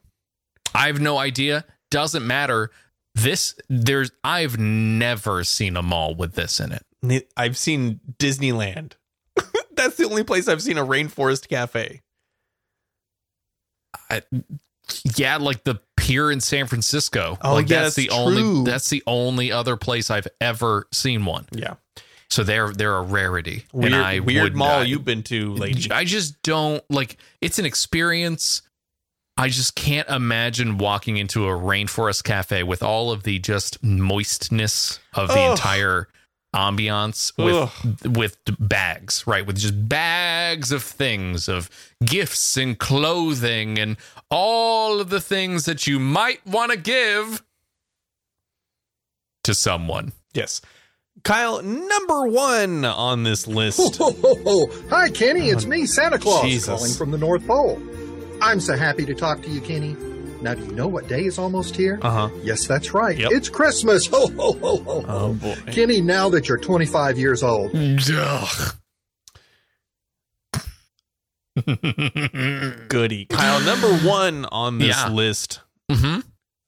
[0.74, 1.64] I have no idea.
[1.90, 2.70] Doesn't matter.
[3.14, 7.30] This there's I've never seen a mall with this in it.
[7.37, 8.92] I've seen Disneyland.
[9.78, 12.02] That's the only place I've seen a Rainforest Cafe.
[14.10, 14.22] I,
[15.16, 17.38] yeah, like the pier in San Francisco.
[17.42, 21.24] Oh, like yeah, that's that's the only that's the only other place I've ever seen
[21.24, 21.46] one.
[21.52, 21.74] Yeah.
[22.30, 23.64] So they're they're a rarity.
[23.72, 25.90] Weird, and I weird mall not- you've been to lately.
[25.90, 28.62] I just don't like it's an experience.
[29.36, 34.98] I just can't imagine walking into a rainforest cafe with all of the just moistness
[35.14, 35.52] of the Ugh.
[35.52, 36.08] entire
[36.54, 39.46] ambiance with with bags, right?
[39.46, 41.70] With just bags of things of
[42.04, 43.96] gifts and clothing and
[44.30, 47.42] all of the things that you might want to give
[49.44, 50.12] to someone.
[50.32, 50.61] Yes.
[51.24, 53.96] Kyle, number one on this list.
[53.96, 54.70] Ho, ho, ho.
[54.88, 55.48] Hi, Kenny.
[55.48, 56.66] It's uh, me, Santa Claus, Jesus.
[56.66, 57.80] calling from the North Pole.
[58.40, 59.96] I'm so happy to talk to you, Kenny.
[60.40, 61.98] Now, do you know what day is almost here?
[62.03, 62.31] Uh huh.
[62.42, 63.18] Yes, that's right.
[63.18, 63.33] Yep.
[63.33, 64.07] It's Christmas.
[64.12, 65.05] Ho, ho, ho, ho, ho.
[65.09, 65.57] Oh boy.
[65.72, 68.74] Kenny, now that you're 25 years old, Ugh.
[72.88, 73.24] Goody.
[73.27, 75.09] Kyle, number one on this Yeah.
[75.11, 76.20] list hmm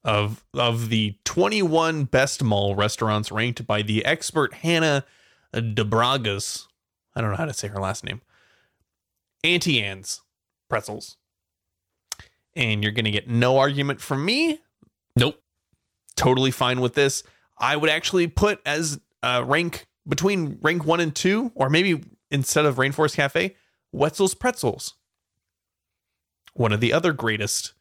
[0.02, 5.04] of of the 21 best mall restaurants ranked by the expert Hannah
[5.54, 6.66] DeBragas.
[7.14, 8.22] I don't know how to say her last name.
[9.44, 10.22] Auntie Anne's
[10.70, 11.18] pretzels.
[12.56, 14.60] And you're going to get no argument from me.
[15.16, 15.40] Nope.
[16.16, 17.22] Totally fine with this.
[17.58, 22.64] I would actually put as uh, rank between rank one and two, or maybe instead
[22.66, 23.54] of Rainforest Cafe,
[23.92, 24.94] Wetzel's Pretzels.
[26.54, 27.74] One of the other greatest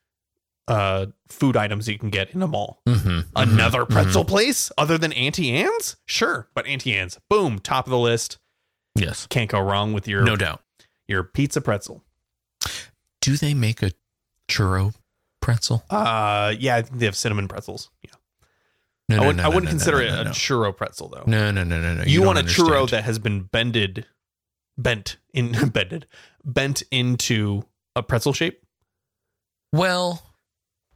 [0.67, 2.82] uh, food items you can get in a mall.
[2.88, 5.95] hmm Another pretzel place other than Auntie Anne's?
[6.05, 8.38] Sure, but Auntie Anne's, boom, top of the list.
[8.95, 9.25] Yes.
[9.27, 10.62] Can't go wrong with your No doubt.
[11.08, 12.03] your pizza pretzel.
[13.21, 13.91] Do they make a
[14.49, 14.93] churro
[15.41, 15.83] pretzel?
[15.89, 17.89] Uh, yeah, I think they have cinnamon pretzels.
[18.03, 18.12] Yeah,
[19.09, 21.23] No, I no, wouldn't, no, I wouldn't no, consider it a churro pretzel though.
[21.25, 22.03] No, no, no, no, no.
[22.03, 24.05] you, don't want a churro that has been bended,
[24.77, 26.07] bent in bended,
[26.43, 27.63] bent into
[27.95, 28.62] a pretzel shape.
[29.71, 30.21] Well,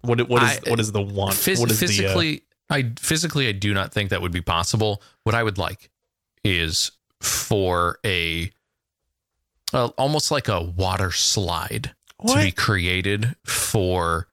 [0.02, 1.36] What what is I- what is the want?
[1.36, 4.42] phys- what is the uh, physically, I physically, I do not think that would be
[4.42, 5.02] possible.
[5.24, 5.90] What I would like
[6.44, 8.52] is for a,
[9.74, 11.94] uh, almost like a water slide
[12.28, 14.28] to be created for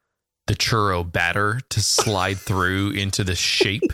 [0.47, 3.93] the churro batter to slide through into the shape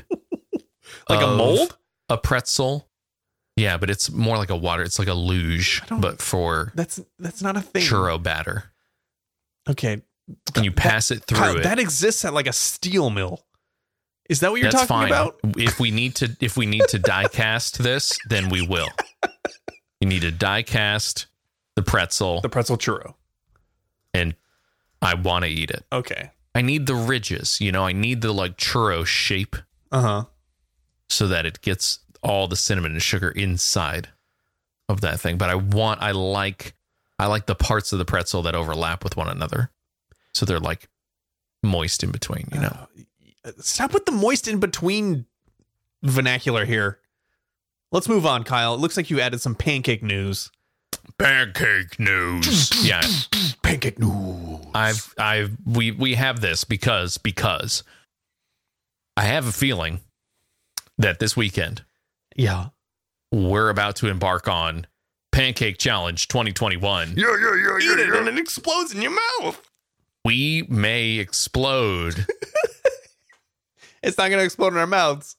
[1.10, 1.78] like a mold?
[2.10, 2.88] a pretzel.
[3.56, 4.84] Yeah, but it's more like a water.
[4.84, 7.82] It's like a luge, but for That's that's not a thing.
[7.82, 8.66] churro batter.
[9.70, 10.02] Okay,
[10.56, 11.64] And you pass it through Kyle, it.
[11.64, 13.44] that exists at like a steel mill.
[14.30, 15.28] Is that what you're That's talking fine.
[15.28, 15.40] about?
[15.58, 18.90] If we need to, if we need to die cast this, then we will.
[20.02, 21.28] You need to die cast
[21.76, 23.16] the pretzel, The pretzel churro.
[24.18, 24.36] And
[25.02, 25.86] I want to eat it.
[25.92, 26.32] Okay.
[26.56, 27.62] I need the ridges.
[27.62, 29.56] You know, I need the like churro shape
[29.92, 30.24] Uh huh.
[31.10, 34.10] so that it gets all the cinnamon and sugar inside
[34.90, 35.38] of that thing.
[35.38, 36.74] But I want, I like,
[37.20, 39.70] I like the parts of the pretzel that overlap with one another,
[40.34, 40.88] so they're like
[41.64, 42.48] moist in between.
[42.54, 42.88] You know,
[43.60, 45.26] Stop with the moist in between
[46.04, 47.00] vernacular here.
[47.92, 48.74] Let's move on, Kyle.
[48.74, 50.52] It looks like you added some pancake news.
[51.18, 52.72] pancake news.
[52.86, 53.02] yeah,
[53.68, 54.60] Pancake news.
[54.74, 57.84] I've I've we we have this because because
[59.16, 60.00] I have a feeling
[60.98, 61.84] that this weekend
[62.36, 62.68] Yeah.
[63.32, 64.88] we're about to embark on
[65.32, 67.14] Pancake Challenge 2021.
[67.16, 68.18] Yeah, yeah, yeah, Eat yeah, it yeah.
[68.18, 69.62] and it explodes in your mouth.
[70.26, 72.26] We may explode.
[74.04, 75.36] It's not going to explode in our mouths.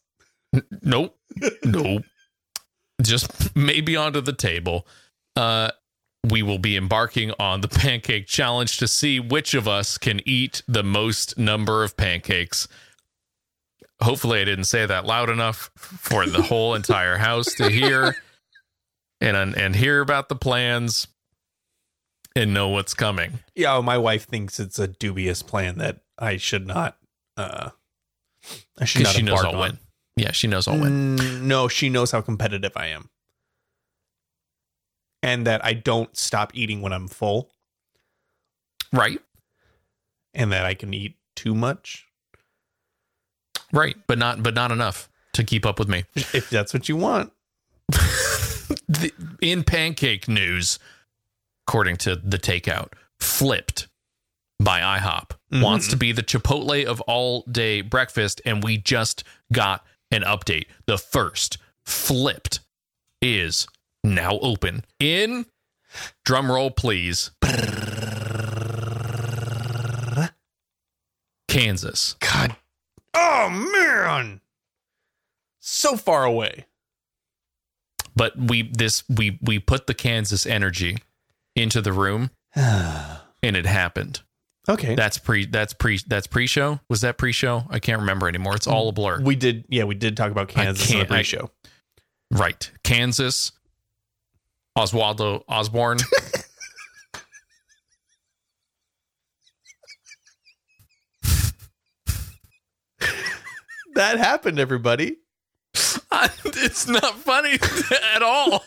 [0.83, 1.17] nope.
[1.65, 2.03] Nope.
[3.03, 4.87] Just maybe onto the table.
[5.37, 5.71] Uh
[6.25, 10.63] we will be embarking on the pancake challenge to see which of us can eat
[10.67, 12.69] the most number of pancakes.
[14.01, 18.17] Hopefully, I didn't say that loud enough for the whole entire house to hear
[19.21, 21.09] and and hear about the plans
[22.37, 23.41] and know what's coming.
[23.57, 26.97] Yeah, my wife thinks it's a dubious plan that I should not.
[27.37, 27.71] Uh,
[28.79, 29.61] I should not she knows I'll on.
[29.61, 29.79] win.
[30.17, 31.17] Yeah, she knows I'll win.
[31.17, 33.11] Mm, no, she knows how competitive I am,
[35.23, 37.51] and that I don't stop eating when I'm full,
[38.93, 39.21] Right,
[40.35, 42.07] and that I can eat too much
[43.73, 46.05] right, but not but not enough to keep up with me.
[46.15, 47.33] if that's what you want.
[48.89, 50.79] the, in pancake news,
[51.67, 53.89] according to the takeout, flipped
[54.61, 55.63] by IHOP Mhm.
[55.63, 60.67] wants to be the Chipotle of all day breakfast, and we just got an update.
[60.87, 62.61] The first flipped
[63.23, 63.67] is
[64.05, 65.47] now open in
[66.25, 67.31] drum roll, please.
[71.49, 72.15] Kansas.
[72.21, 72.57] God,
[73.15, 74.41] oh man,
[75.61, 76.67] so far away.
[78.15, 80.99] But we this we we put the Kansas energy
[81.57, 84.21] into the room and it happened.
[84.69, 85.47] okay, That's pre.
[85.47, 85.99] That's pre.
[86.07, 86.81] That's pre-show.
[86.91, 87.65] Was that pre-show?
[87.71, 88.55] I can't remember anymore.
[88.57, 89.21] It's all a blur.
[89.23, 89.65] we did.
[89.69, 91.51] Yeah, we did talk about Kansas in the I- pre-show.
[92.31, 92.71] Right.
[92.85, 93.53] Kansas.
[94.79, 95.99] Oswaldo Osborne.
[103.95, 105.17] That happened, everybody.
[105.75, 107.55] It's not funny
[108.15, 108.65] at all.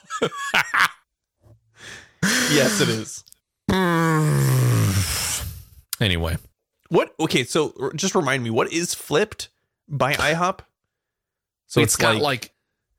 [2.24, 3.24] yes, it is.
[6.02, 6.38] anyway,
[6.90, 7.14] What?
[7.20, 9.50] Okay, so just remind me, what is flipped
[9.88, 10.60] by IHOP?
[11.68, 12.51] So it's got like, go-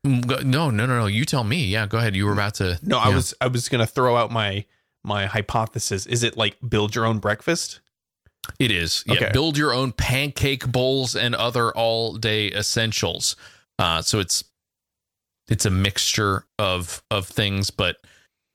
[0.03, 1.05] no, no, no, no.
[1.05, 1.65] You tell me.
[1.65, 2.15] Yeah, go ahead.
[2.15, 2.79] You were about to.
[2.81, 3.15] no, I yeah.
[3.15, 4.65] was I was gonna throw out my
[5.03, 6.05] my hypothesis.
[6.05, 7.79] Is it like build your own breakfast?
[8.59, 9.03] It is.
[9.07, 9.13] Yeah.
[9.13, 9.29] Okay.
[9.31, 13.35] Build your own pancake bowls and other all day essentials.
[13.79, 14.43] Uh, so it's
[15.47, 17.97] it's a mixture of of things, but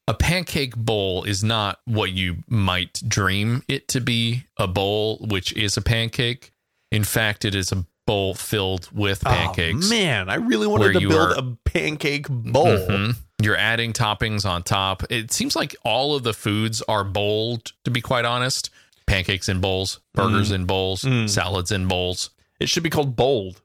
[0.06, 4.44] a pancake bowl is not what you might dream it to be.
[4.56, 6.52] A bowl, which is a pancake.
[6.90, 9.86] In fact, it is a bowl filled with pancakes.
[9.86, 12.64] Oh, man, I really wanted to build are- a pancake bowl.
[12.88, 13.16] Mhm.
[13.42, 15.04] You're adding toppings on top.
[15.10, 18.70] It seems like all of the foods are bowled, to be quite honest.
[19.06, 21.28] Pancakes in bowls, burgers in bowls, Mm.
[21.28, 22.30] salads in bowls.
[22.58, 23.60] It should be called bold,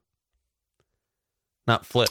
[1.65, 2.09] not flip.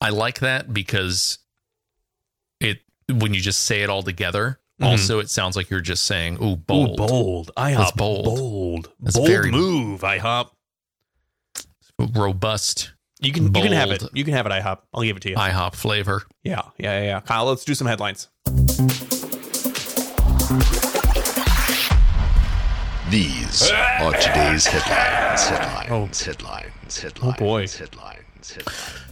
[0.00, 1.38] I like that because
[2.60, 4.90] it when you just say it all together, Mhm.
[4.90, 7.50] also it sounds like you're just saying, "Ooh, bold." Ooh, bold.
[7.56, 7.76] IHOP.
[7.78, 8.24] That's bold.
[8.24, 8.90] Bold.
[9.00, 10.48] That's bold very- move, IHOP.
[11.98, 14.02] robust You can you can have it.
[14.12, 14.78] You can have it, IHOP.
[14.92, 15.36] I'll give it to you.
[15.36, 16.24] IHOP flavor.
[16.42, 17.20] yeah, yeah, yeah, yeah.
[17.20, 18.28] Kyle, let's do some headlines.
[23.10, 25.46] These are today's headlines.
[25.46, 26.22] Headlines.
[26.24, 27.00] Headlines.
[27.00, 27.38] Headlines.
[27.38, 27.66] boy.
[27.68, 28.52] Headlines.
[28.54, 29.11] Headlines.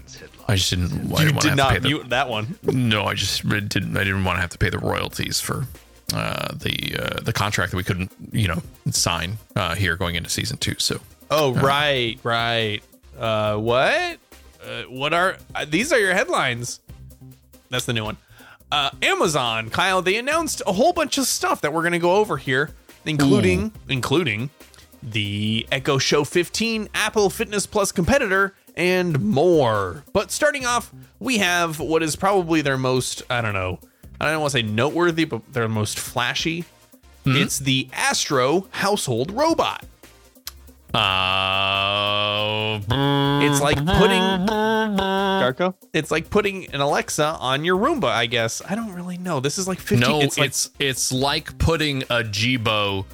[0.51, 0.87] I just didn't.
[0.87, 2.59] I you didn't want to did have to pay not the, that one.
[2.63, 3.97] No, I just didn't.
[3.97, 5.67] I didn't want to have to pay the royalties for
[6.13, 10.29] uh, the uh, the contract that we couldn't, you know, sign uh, here going into
[10.29, 10.75] season two.
[10.79, 12.81] So Oh, right, right.
[13.17, 14.19] Uh, what?
[14.65, 15.93] Uh, what are uh, these?
[15.93, 16.81] Are your headlines?
[17.71, 18.17] That's the new one.
[18.73, 20.03] Uh, Amazon, Kyle.
[20.03, 22.71] They announced a whole bunch of stuff that we're going to go over here,
[23.07, 24.51] including including
[25.03, 30.03] the Echo Show 15, Apple Fitness Plus competitor, and more.
[30.13, 33.79] But starting off, we have what is probably their most I don't know.
[34.21, 36.65] I don't want to say noteworthy, but their most flashy.
[37.27, 39.85] It's the Astro household robot.
[40.95, 42.81] uh,
[43.45, 45.75] It's like putting Darko.
[45.93, 48.05] It's like putting an Alexa on your Roomba.
[48.09, 49.41] I guess I don't really know.
[49.41, 50.01] This is like fifteen.
[50.01, 53.05] no, it's it's like it's like putting a Jibo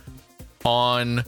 [0.65, 1.25] on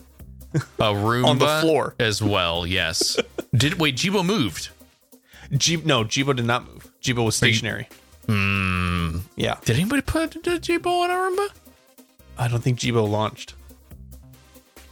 [0.53, 0.59] a
[0.93, 1.95] Roomba On the floor.
[1.99, 2.65] as well.
[2.65, 3.17] Yes.
[3.55, 3.95] Did wait?
[3.95, 4.69] Jibo moved.
[5.51, 6.91] G- no, Jibo did not move.
[7.01, 7.87] Jibo was stationary.
[8.27, 9.19] Hmm.
[9.35, 11.49] Yeah, Did anybody put Jibo on a Roomba?
[12.37, 13.55] I don't think Jibo launched.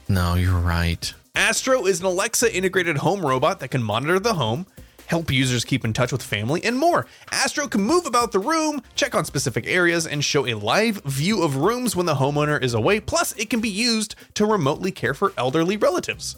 [0.10, 1.14] No, you're right.
[1.36, 4.66] Astro is an Alexa integrated home robot that can monitor the home,
[5.08, 7.08] help users keep in touch with family, and more.
[7.32, 11.42] Astro can move about the room, check on specific areas, and show a live view
[11.44, 13.00] of rooms when the homeowner is away.
[13.00, 16.38] Plus, it can be used to remotely care for elderly relatives.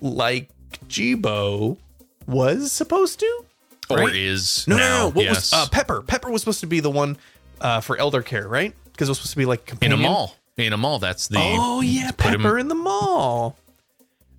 [0.00, 0.48] Like
[0.88, 1.78] Jibo
[2.26, 3.44] was supposed to?
[3.90, 5.10] Or is No, now, no, no.
[5.10, 5.52] What yes.
[5.52, 6.02] was uh, Pepper?
[6.02, 7.16] Pepper was supposed to be the one
[7.60, 8.74] uh, for elder care, right?
[8.92, 10.36] Because it was supposed to be like in a mall?
[10.56, 10.98] In a mall.
[10.98, 11.38] That's the.
[11.40, 13.56] Oh yeah, put him- Pepper in the mall.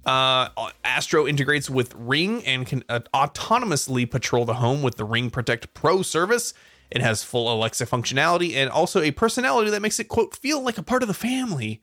[0.06, 0.50] Uh,
[0.84, 5.74] Astro integrates with Ring and can uh, autonomously patrol the home with the Ring Protect
[5.74, 6.54] Pro service.
[6.92, 10.78] It has full Alexa functionality and also a personality that makes it quote feel like
[10.78, 11.82] a part of the family.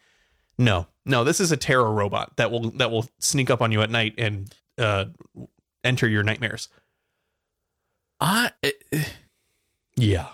[0.58, 3.80] No, no, this is a terror robot that will that will sneak up on you
[3.80, 5.06] at night and uh,
[5.82, 6.68] enter your nightmares.
[8.20, 8.52] I,
[9.96, 10.28] Yeah,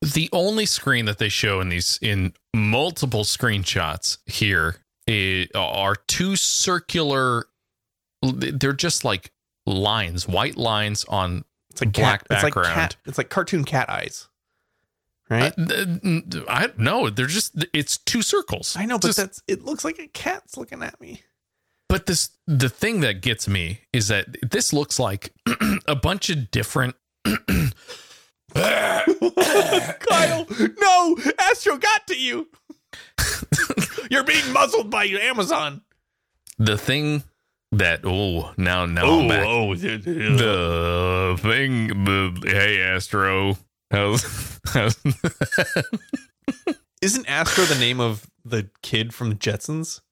[0.00, 4.76] the only screen that they show in these in multiple screenshots here
[5.08, 7.46] Eh, are two circular.
[8.22, 9.32] They're just like
[9.66, 12.74] lines, white lines on it's like black cat, It's like background.
[12.74, 12.96] cat.
[13.06, 14.28] It's like cartoon cat eyes,
[15.30, 15.52] uh, right?
[15.58, 18.76] I, th- I no, they're just it's two circles.
[18.78, 19.64] I know, but Just- that's it.
[19.64, 21.22] Looks like a cat's looking at me.
[21.88, 25.32] But this the thing that gets me is that this looks like
[25.86, 26.94] a bunch of different
[28.54, 30.46] Kyle,
[30.80, 32.48] no, Astro got to you.
[34.12, 35.80] You're being muzzled by Amazon.
[36.58, 37.22] the thing
[37.72, 39.46] that oh now now I'm back.
[39.46, 43.56] oh, the thing the hey Astro
[43.90, 45.02] how's, how's
[47.00, 50.02] isn't Astro the name of the kid from Jetsons?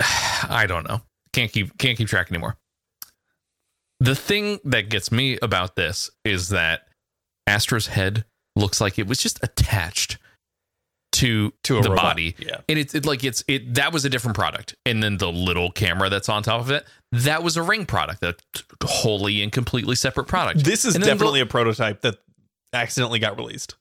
[0.00, 1.02] I don't know.
[1.32, 2.56] Can't keep can't keep track anymore.
[4.00, 6.88] The thing that gets me about this is that
[7.46, 8.24] Astro's head
[8.56, 10.18] looks like it was just attached
[11.18, 12.02] to To a the robot.
[12.04, 12.34] body.
[12.38, 12.60] Yeah.
[12.68, 14.74] And it's it, like it's it that was a different product.
[14.86, 18.22] And then the little camera that's on top of it, that was a ring product,
[18.24, 18.34] a
[18.84, 20.64] wholly and completely separate product.
[20.64, 22.16] This is then the- definitely a prototype that
[22.72, 23.76] accidentally got released,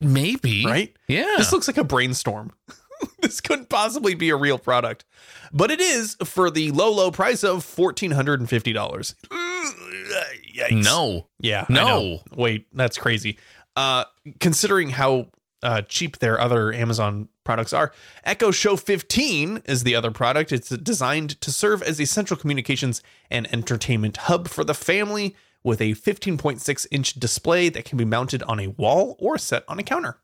[0.00, 0.64] maybe.
[0.66, 0.94] right?
[1.08, 1.34] Yeah.
[1.38, 2.52] This looks like a brainstorm.
[3.20, 5.04] this couldn't possibly be a real product,
[5.52, 9.14] but it is for the low, low price of fourteen hundred and fifty dollars.
[9.30, 10.82] Yikes!
[10.82, 11.26] No.
[11.40, 12.20] yeah, No.
[12.34, 13.38] Wait, that's crazy.
[13.74, 14.04] Uh,
[14.40, 15.28] considering how
[15.62, 17.92] uh, cheap their other Amazon products are,
[18.24, 20.52] Echo Show 15 is the other product.
[20.52, 25.80] It's designed to serve as a central communications and entertainment hub for the family with
[25.80, 29.82] a 15.6 inch display that can be mounted on a wall or set on a
[29.82, 30.18] counter.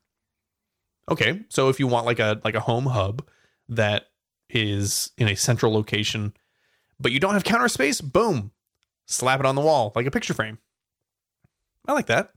[1.11, 3.27] Okay, so if you want like a like a home hub
[3.67, 4.05] that
[4.49, 6.33] is in a central location,
[6.97, 8.51] but you don't have counter space, boom,
[9.05, 10.59] slap it on the wall like a picture frame.
[11.85, 12.31] I like that.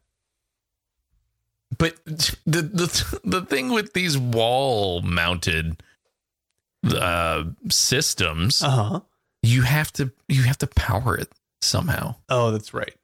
[1.79, 5.83] But the the the thing with these wall mounted
[6.87, 9.01] uh systems, Uh huh.
[9.43, 12.95] you have to you have to power it somehow, Oh, that's right.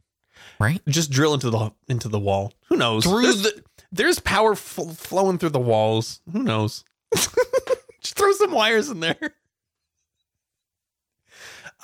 [0.60, 0.80] right?
[0.86, 2.52] Just drill into the into the wall.
[2.68, 3.04] Who knows?
[3.04, 6.20] Through there's, the there's power f- flowing through the walls.
[6.32, 6.84] Who knows?
[7.14, 9.34] Just throw some wires in there.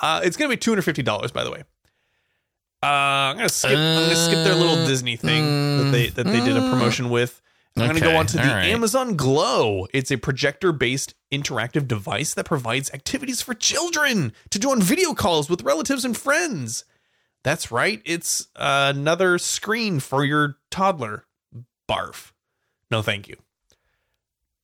[0.01, 1.63] Uh, it's gonna be two hundred fifty dollars, by the way.
[2.81, 3.71] Uh, I'm gonna skip.
[3.71, 5.43] I'm gonna skip their little Uh, Disney thing
[5.83, 7.41] that they that they did a promotion with.
[7.75, 8.65] I'm gonna Okay, go on to the right.
[8.65, 9.87] Amazon Glow.
[9.93, 15.49] It's a projector-based interactive device that provides activities for children to do on video calls
[15.49, 16.83] with relatives and friends.
[17.43, 18.01] That's right.
[18.05, 21.25] It's another screen for your toddler.
[21.89, 22.31] Barf.
[22.91, 23.35] No, thank you.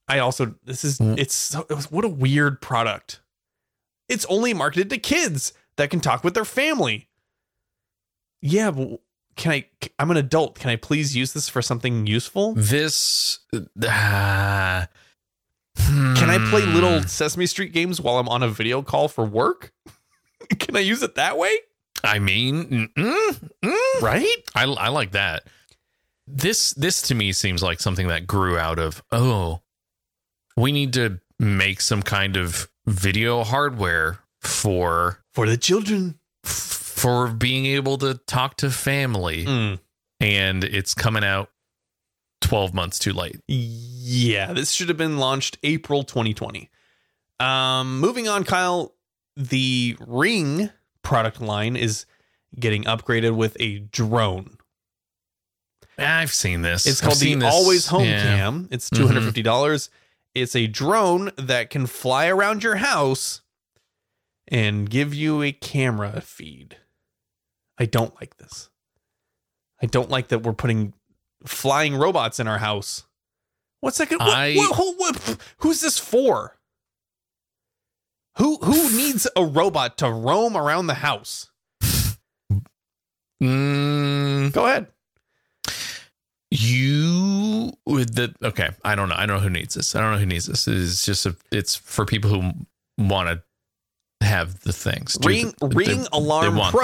[0.07, 1.17] I also this is Mm.
[1.17, 3.21] it's so, it was, what a weird product.
[4.07, 7.07] It's only marketed to kids that can talk with their family.
[8.45, 8.99] Yeah, but
[9.35, 9.65] can I?
[9.97, 10.59] I'm an adult.
[10.59, 12.53] Can I please use this for something useful?
[12.53, 14.85] this uh,
[15.75, 16.75] Can I play hmm.
[16.75, 19.73] little Sesame Street games while I'm on a video call for work?
[20.59, 21.57] can I use it that way?
[22.03, 24.01] I mean, mm, mm.
[24.01, 24.37] Right?
[24.53, 25.47] I I like that.
[26.27, 29.61] This this to me seems like something that grew out of oh,
[30.55, 36.19] we need to make some kind of video hardware for For the children.
[36.95, 39.79] For being able to talk to family Mm.
[40.21, 41.49] and it's coming out
[42.39, 43.39] 12 months too late.
[43.47, 46.69] Yeah, this should have been launched April 2020.
[47.41, 48.95] Um, moving on, Kyle,
[49.35, 50.69] the Ring
[51.01, 52.05] product line is
[52.57, 54.57] getting upgraded with a drone.
[55.97, 56.85] I've seen this.
[56.85, 57.53] It's called the this.
[57.53, 58.21] Always Home Yeah.
[58.23, 58.67] Cam.
[58.71, 59.89] It's two hundred fifty dollars.
[60.33, 63.41] It's a drone that can fly around your house
[64.47, 66.77] and give you a camera feed.
[67.77, 68.69] I don't like this.
[69.81, 70.93] I don't like that we're putting
[71.45, 73.03] flying robots in our house.
[73.81, 74.09] What's that?
[74.11, 76.57] What, I- what- who- what- who's this for?
[78.37, 81.49] Who who needs a robot to roam around the house?
[83.43, 84.87] Mm, Go ahead.
[86.51, 88.69] you with the okay.
[88.83, 89.15] I don't know.
[89.15, 89.95] I don't know who needs this.
[89.95, 90.67] I don't know who needs this.
[90.67, 92.51] It's just a, it's for people who
[92.97, 95.17] want to have the things.
[95.23, 96.81] Ring the- Ring they- Alarm they want them.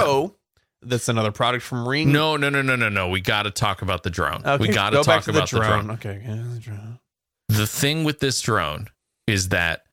[0.84, 2.12] That's another product from Ring.
[2.12, 3.10] No, no, no, no, no, no.
[3.10, 4.42] We got to talk about the drone.
[4.46, 5.92] Okay, we got to talk about the drone.
[5.92, 7.00] Okay, yeah, the drone.
[7.50, 8.88] The thing with this drone
[9.28, 9.84] is that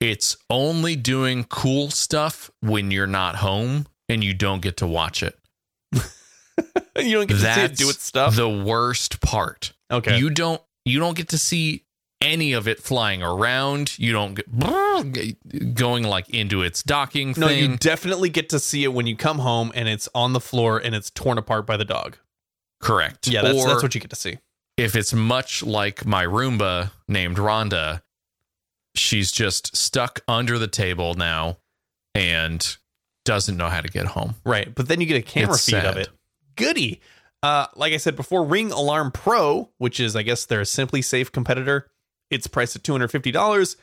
[0.00, 5.22] it's only doing cool stuff when you're not home and you don't get to watch
[5.22, 5.38] it.
[6.94, 8.36] You don't get to see it do its stuff.
[8.36, 9.72] the worst part.
[9.90, 11.84] okay, You don't you don't get to see
[12.22, 13.98] any of it flying around.
[13.98, 17.58] You don't get going like into its docking no, thing.
[17.58, 20.78] you definitely get to see it when you come home and it's on the floor
[20.78, 22.16] and it's torn apart by the dog.
[22.80, 23.28] Correct.
[23.28, 24.38] Yeah, that's or that's what you get to see.
[24.76, 28.02] if it's much like my Roomba named Rhonda,
[28.94, 31.58] she's just stuck under the table now
[32.14, 32.76] and
[33.24, 34.34] doesn't know how to get home.
[34.44, 36.08] Right, but then you get a camera It's feed of it.
[36.56, 37.00] Goody.
[37.42, 41.90] Uh, like I said before, Ring Alarm Pro, which is I guess their SimpliSafe competitor,
[42.32, 43.76] it's priced at two hundred fifty dollars.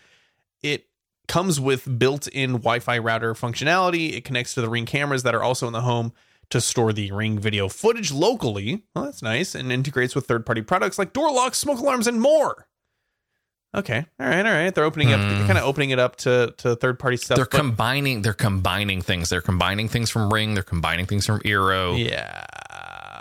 [0.61, 0.87] It
[1.27, 4.13] comes with built-in Wi-Fi router functionality.
[4.13, 6.11] It connects to the Ring cameras that are also in the home
[6.49, 8.83] to store the Ring video footage locally.
[8.95, 12.65] Well, that's nice, and integrates with third-party products like door locks, smoke alarms, and more.
[13.77, 14.73] Okay, all right, all right.
[14.73, 15.19] They're opening up.
[15.19, 15.45] They're Hmm.
[15.45, 17.35] kind of opening it up to to third-party stuff.
[17.35, 19.29] They're combining they're combining things.
[19.29, 21.95] They're combining things from Ring, they're combining things from Eero.
[22.03, 22.45] yeah.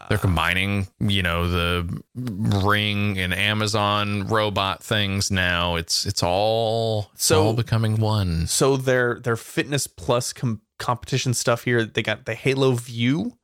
[0.09, 5.77] They're combining, you know, the Ring and Amazon robot things now.
[5.77, 8.47] It's it's all it's So- all becoming one.
[8.47, 13.37] so their their fitness plus com- competition stuff here they got the halo view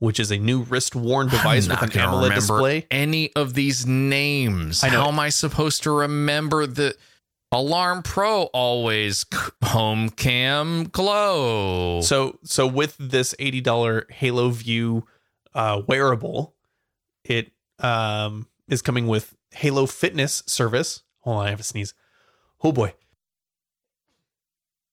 [0.00, 4.84] which is a new wrist worn device with an amoled display Any of these names?
[4.84, 5.00] I know.
[5.02, 6.94] How am I supposed to remember the
[7.50, 8.42] Alarm Pro?
[8.52, 9.24] Always
[9.64, 12.00] home cam glow.
[12.02, 15.06] so so with this $80 halo view
[15.54, 16.54] uh wearable
[17.24, 21.94] it um is coming with halo fitness service Hold on, I have a sneeze.
[22.62, 22.92] Oh boy,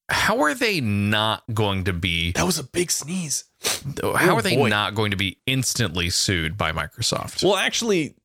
[0.09, 2.31] How are they not going to be?
[2.33, 3.45] that was a big sneeze.
[4.01, 4.69] How are they boy.
[4.69, 7.43] not going to be instantly sued by Microsoft?
[7.43, 8.15] Well, actually,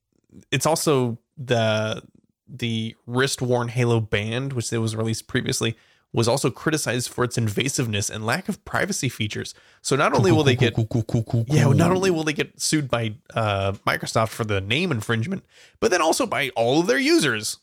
[0.53, 2.03] it's also the
[2.49, 5.77] the wrist worn Halo band, which was released previously,
[6.13, 9.55] was also criticized for its invasiveness and lack of privacy features.
[9.83, 10.75] So not only will they get
[11.49, 15.45] yeah, not only will they get sued by uh, Microsoft for the name infringement,
[15.81, 17.59] but then also by all of their users.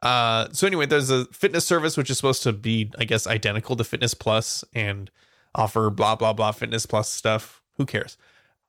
[0.00, 3.74] Uh, so anyway, there's a fitness service which is supposed to be, I guess, identical
[3.76, 5.10] to Fitness Plus and
[5.54, 7.62] offer blah blah blah Fitness Plus stuff.
[7.78, 8.16] Who cares?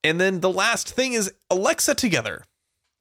[0.03, 2.45] And then the last thing is Alexa Together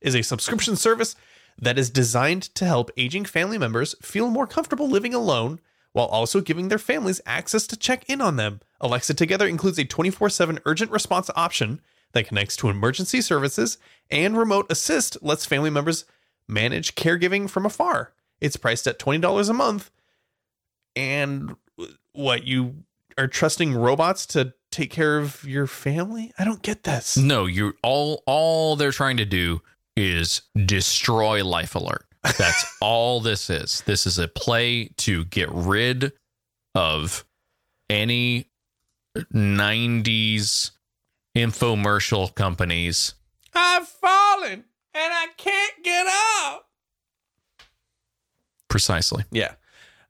[0.01, 1.16] is a subscription service
[1.59, 5.61] that is designed to help aging family members feel more comfortable living alone
[5.93, 8.61] while also giving their families access to check in on them.
[8.81, 11.81] Alexa Together includes a 24 7 urgent response option
[12.13, 13.79] that connects to emergency services,
[14.11, 16.05] and Remote Assist lets family members
[16.47, 18.13] manage caregiving from afar.
[18.41, 19.91] It's priced at $20 a month.
[20.97, 21.57] And
[22.13, 22.85] what, you
[23.19, 26.33] are trusting robots to take care of your family?
[26.39, 27.17] I don't get this.
[27.17, 29.61] No, you're all all they're trying to do
[29.99, 32.07] is destroy Life Alert.
[32.23, 33.83] That's all this is.
[33.85, 36.13] This is a play to get rid
[36.75, 37.25] of
[37.91, 38.51] any
[39.35, 40.71] 90s
[41.37, 43.15] infomercial companies.
[43.55, 46.69] I've fallen and I can't get up.
[48.69, 49.25] Precisely.
[49.33, 49.55] Yeah.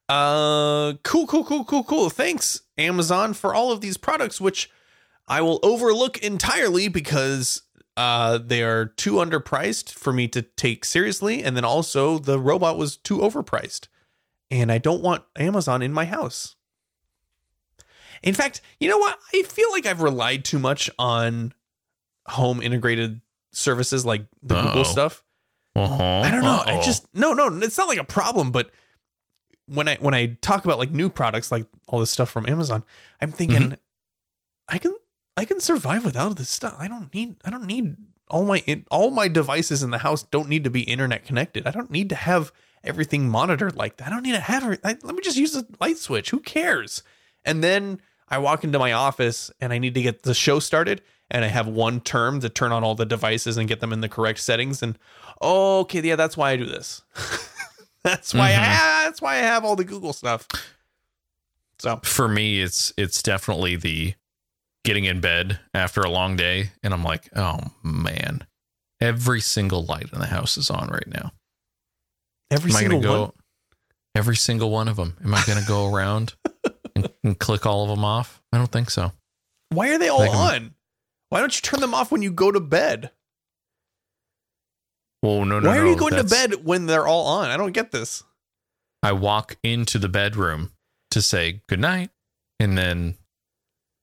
[0.09, 2.11] Uh cool, cool, cool, cool, cool.
[2.11, 4.71] Thanks, Amazon, for all of these products, which
[5.27, 7.63] I will overlook entirely because
[7.99, 11.43] uh they are too underpriced for me to take seriously.
[11.43, 13.89] And then also the robot was too overpriced.
[14.51, 16.55] And I don't want Amazon in my house.
[18.23, 19.19] In fact, you know what?
[19.35, 21.53] I feel like I've relied too much on
[22.27, 23.21] home integrated
[23.53, 24.67] services like the Uh-oh.
[24.69, 25.25] Google stuff.
[25.77, 26.03] Uh-huh.
[26.25, 26.63] I don't know.
[26.65, 26.83] I Uh-oh.
[26.83, 27.49] just no, no.
[27.63, 28.71] It's not like a problem, but
[29.67, 32.85] when I when I talk about like new products, like all this stuff from Amazon,
[33.21, 33.75] I'm thinking Mm-hmm.
[34.71, 34.95] I can
[35.39, 36.75] I can survive without this stuff.
[36.79, 37.97] I don't need I don't need
[38.29, 41.67] all my all my devices in the house don't need to be internet connected.
[41.67, 44.09] I don't need to have everything monitored like that.
[44.09, 44.65] I don't need to have.
[44.85, 46.31] I, let me just use a light switch.
[46.31, 47.03] Who cares?
[47.45, 51.03] And then I walk into my office and I need to get the show started
[51.31, 54.01] and I have one term to turn on all the devices and get them in
[54.01, 54.99] the correct settings and
[55.41, 57.03] oh, okay, yeah, that's why I do this.
[58.03, 58.59] that's why Mhm.
[58.59, 60.49] I that's why I have all the Google stuff.
[61.79, 64.15] So for me it's it's definitely the
[64.89, 68.47] getting in bed after a long day and I'm like, "Oh man.
[69.01, 71.33] Every single light in the house is on right now."
[72.51, 73.33] every Am single go one.
[74.15, 75.19] every single one of them?
[75.23, 76.35] Am I going to go around
[76.97, 78.43] and, and click all of them off?
[78.51, 79.13] I don't think so.
[79.69, 80.75] Why are they all on?
[81.29, 83.11] Why don't you turn them off when you go to bed?
[85.23, 87.51] Well, no, no, Why are you going to bed when they're all on?
[87.51, 88.23] I don't get this.
[89.03, 90.71] I walk into the bedroom
[91.11, 92.09] to say good night,
[92.59, 93.18] and then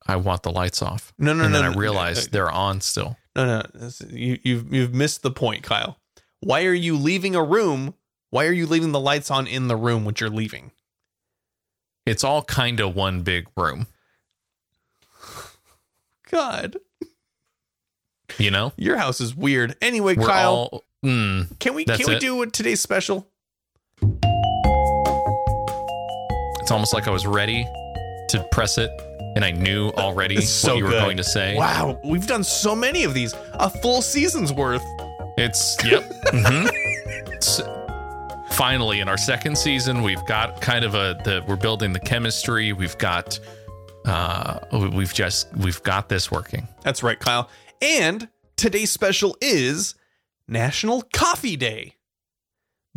[0.07, 1.13] I want the lights off.
[1.17, 1.61] No, no, and no.
[1.61, 3.17] then no, I realize no, they're on still.
[3.35, 5.97] No, no, you, you've you've missed the point, Kyle.
[6.41, 7.95] Why are you leaving a room?
[8.29, 10.71] Why are you leaving the lights on in the room when you're leaving?
[12.05, 13.87] It's all kind of one big room,
[16.29, 16.77] God,
[18.37, 18.73] you know.
[18.77, 19.75] your house is weird.
[19.81, 20.83] Anyway, We're Kyle, all.
[21.03, 22.21] Mm, can we can we it.
[22.21, 23.27] do a today's special?
[26.61, 27.63] it's almost like I was ready
[28.29, 28.89] to press it,
[29.35, 31.01] and I knew already so what you were good.
[31.01, 31.55] going to say.
[31.55, 34.83] Wow, we've done so many of these, a full season's worth.
[35.37, 36.03] It's yep.
[36.31, 36.67] hmm
[37.31, 37.61] It's,
[38.55, 42.71] finally, in our second season, we've got kind of a the we're building the chemistry.
[42.73, 43.39] We've got
[44.05, 44.59] uh
[44.93, 46.67] we've just we've got this working.
[46.83, 47.49] That's right, Kyle.
[47.81, 49.95] And today's special is
[50.47, 51.95] National Coffee Day.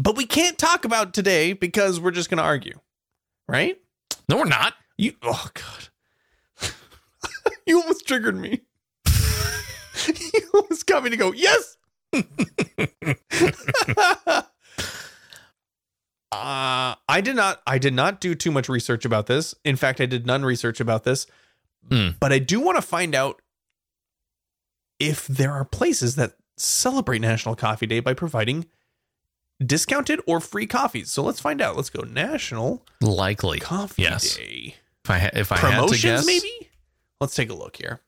[0.01, 2.79] But we can't talk about today because we're just going to argue.
[3.49, 3.81] Right?
[4.29, 4.75] No, we're not.
[4.97, 5.88] You oh god.
[7.69, 8.63] You almost triggered me.
[10.07, 11.77] you almost got me to go, "Yes."
[16.31, 19.55] uh I did not I did not do too much research about this.
[19.65, 21.27] In fact, I did none research about this.
[21.89, 22.09] Hmm.
[22.21, 23.41] But I do want to find out
[24.99, 28.67] if there are places that celebrate National Coffee Day by providing
[29.65, 31.11] discounted or free coffees.
[31.11, 31.77] So let's find out.
[31.77, 33.61] Let's go National Likely.
[33.61, 34.37] Coffee Yes.
[34.37, 34.77] Day.
[35.05, 36.68] If I ha- if I had to Promotions, guess, maybe?
[37.21, 38.01] Let's take a look here.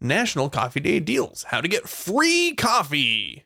[0.00, 1.44] National Coffee Day deals.
[1.44, 3.44] How to get free coffee.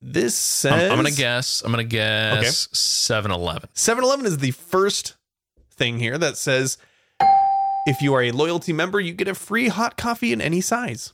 [0.00, 1.62] This says I'm, I'm gonna guess.
[1.62, 3.68] I'm gonna guess 7-Eleven.
[3.74, 5.16] 7-Eleven is the first
[5.70, 6.78] thing here that says
[7.86, 11.12] if you are a loyalty member, you get a free hot coffee in any size,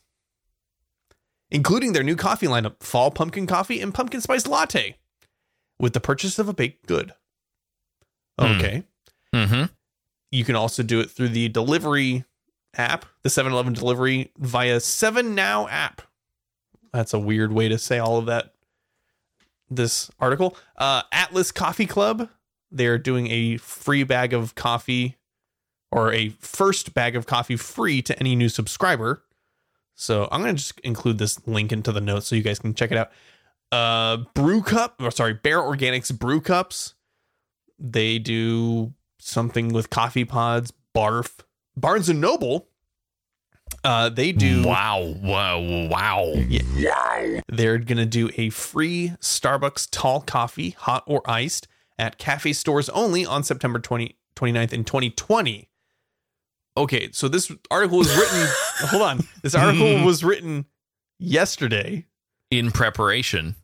[1.51, 4.97] including their new coffee lineup: fall pumpkin coffee and pumpkin spice latte.
[5.81, 7.13] with the purchase of a baked good.
[8.39, 8.47] Hmm.
[8.47, 8.83] Okay.
[9.35, 9.65] Mm-hmm.
[10.31, 12.25] You can also do it through the delivery
[12.77, 16.03] app, the 7 Eleven delivery via 7 Now app.
[16.93, 18.55] That's a weird way to say all of that.
[19.71, 20.57] This article.
[20.77, 22.29] Uh, Atlas Coffee Club.
[22.71, 25.17] They're doing a free bag of coffee
[25.91, 29.23] or a first bag of coffee free to any new subscriber.
[29.95, 32.75] So I'm going to just include this link into the notes so you guys can
[32.75, 33.11] check it out.
[33.73, 36.95] Uh, Brew Cup, or sorry, Bare Organics Brew Cups.
[37.79, 38.93] They do
[39.29, 41.41] something with coffee pods, barf.
[41.77, 42.69] Barnes and Noble,
[43.85, 44.65] uh, they do.
[44.65, 45.01] Wow.
[45.23, 45.61] Wow.
[45.61, 46.33] Wow.
[46.35, 47.41] wow.
[47.49, 51.69] They're going to do a free Starbucks tall coffee, hot or iced,
[51.99, 55.69] at cafe stores only on September 20, 29th in 2020.
[56.77, 58.47] Okay, so this article was written.
[58.89, 59.21] hold on.
[59.43, 60.67] This article was written
[61.19, 62.07] yesterday.
[62.51, 63.57] In preparation.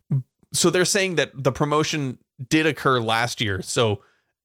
[0.52, 2.18] So they're saying that the promotion
[2.50, 3.62] did occur last year.
[3.62, 4.02] So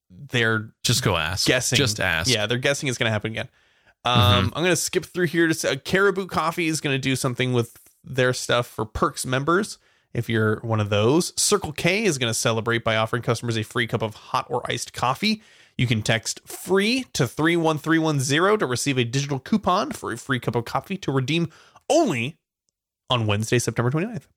[0.09, 1.47] they're Just go ask.
[1.47, 1.77] guessing.
[1.77, 2.29] Just ask.
[2.29, 3.49] Yeah, they're guessing it's going to happen again.
[4.05, 6.99] Um, I'm going to skip through here to say uh, Caribou Coffee is going to
[6.99, 9.77] do something with their stuff for Perks members.
[10.13, 13.63] If you're one of those, Circle K is going to celebrate by offering customers a
[13.63, 15.43] free cup of hot or iced coffee.
[15.77, 20.55] You can text free to 31310 to receive a digital coupon for a free cup
[20.55, 21.51] of coffee to redeem
[21.89, 22.37] only
[23.09, 24.27] on Wednesday, September 29th.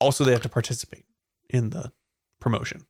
[0.00, 1.04] Also, they have to participate
[1.48, 1.92] in the
[2.40, 2.84] promotion.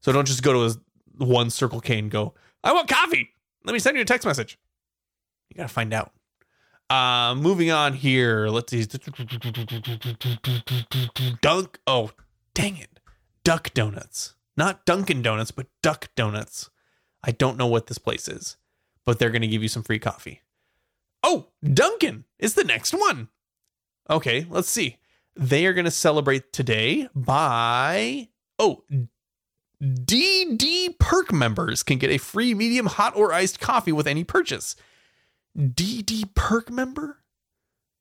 [0.00, 0.80] So don't just go to a,
[1.18, 2.34] one Circle K and go,
[2.64, 3.30] I want coffee.
[3.64, 4.58] Let me send you a text message.
[5.50, 6.12] You got to find out.
[6.90, 8.48] Uh, moving on here.
[8.48, 8.84] Let's see.
[11.40, 11.78] Dunk.
[11.86, 12.10] Oh,
[12.54, 13.00] dang it.
[13.44, 14.34] Duck Donuts.
[14.56, 16.70] Not Dunkin' Donuts, but Duck Donuts.
[17.24, 18.56] I don't know what this place is,
[19.06, 20.42] but they're going to give you some free coffee.
[21.22, 23.28] Oh, Dunkin' is the next one.
[24.10, 24.98] Okay, let's see.
[25.34, 28.28] They are going to celebrate today by.
[28.58, 28.84] Oh,
[29.82, 34.76] DD Perk members can get a free medium hot or iced coffee with any purchase.
[35.58, 37.18] DD Perk member?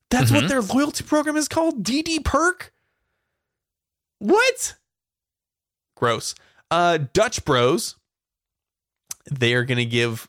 [0.09, 0.49] That's what Mhm.
[0.49, 1.83] their loyalty program is called?
[1.83, 2.73] DD Perk?
[4.19, 4.75] What?
[5.95, 6.35] Gross.
[6.69, 7.95] Uh Dutch Bros.
[9.31, 10.27] They are going to give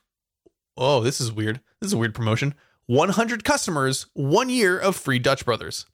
[0.76, 1.60] Oh, this is weird.
[1.80, 2.54] This is a weird promotion.
[2.86, 5.84] 100 customers, 1 year of free Dutch Brothers.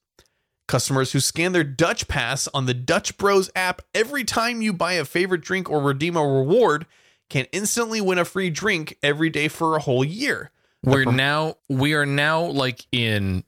[0.68, 4.92] Customers who scan their Dutch Pass on the Dutch Bros app every time you buy
[4.92, 6.86] a favorite drink or redeem a reward
[7.28, 10.50] can instantly win a free drink every day for a whole year.
[10.84, 13.42] We're prom- now we are now like in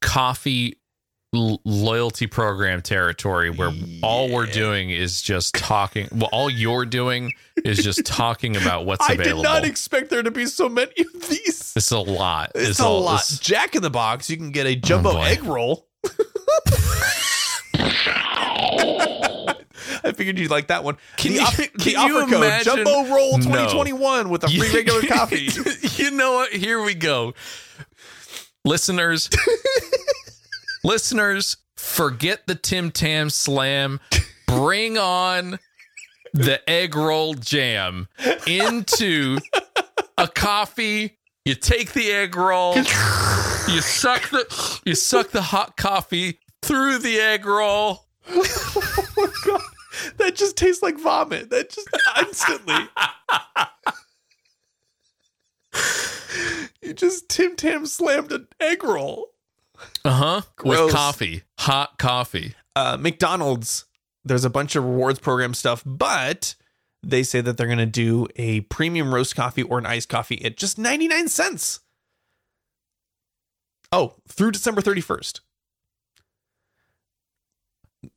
[0.00, 0.76] coffee
[1.34, 6.08] l- loyalty program territory where all we're doing is just talking.
[6.12, 7.32] Well, all you're doing
[7.64, 9.46] is just talking about what's I available.
[9.46, 11.72] I did not expect there to be so many of these.
[11.76, 12.52] it's a lot.
[12.54, 13.14] It's, It's a lot.
[13.20, 15.86] it's- Jack in the Box, you can get a oh, jumbo Oh, egg roll.
[20.02, 20.96] I figured you'd like that one.
[21.16, 23.44] Can the you- offer, can you code imagine- Jumbo Roll No.
[23.44, 25.48] 2021 with a free regular coffee.
[26.02, 26.52] you know what?
[26.52, 27.34] Here we go.
[28.64, 29.30] Listeners,
[30.84, 34.00] listeners, forget the Tim Tam Slam.
[34.46, 35.58] Bring on
[36.34, 38.08] the egg roll jam
[38.46, 39.38] into
[40.18, 41.16] a coffee.
[41.46, 42.74] You take the egg roll,
[43.72, 48.06] you suck the you suck the hot coffee through the egg roll.
[48.28, 49.62] oh my god,
[50.18, 51.50] that just tastes like vomit.
[51.50, 52.88] That just instantly.
[56.82, 59.28] you just Tim Tam slammed an egg roll.
[60.04, 60.42] Uh-huh.
[60.64, 61.42] With coffee.
[61.60, 62.54] Hot coffee.
[62.76, 63.86] uh, McDonald's,
[64.24, 66.54] there's a bunch of rewards program stuff, but
[67.02, 70.44] they say that they're going to do a premium roast coffee or an iced coffee
[70.44, 71.80] at just 99 cents.
[73.92, 75.40] Oh, through December 31st.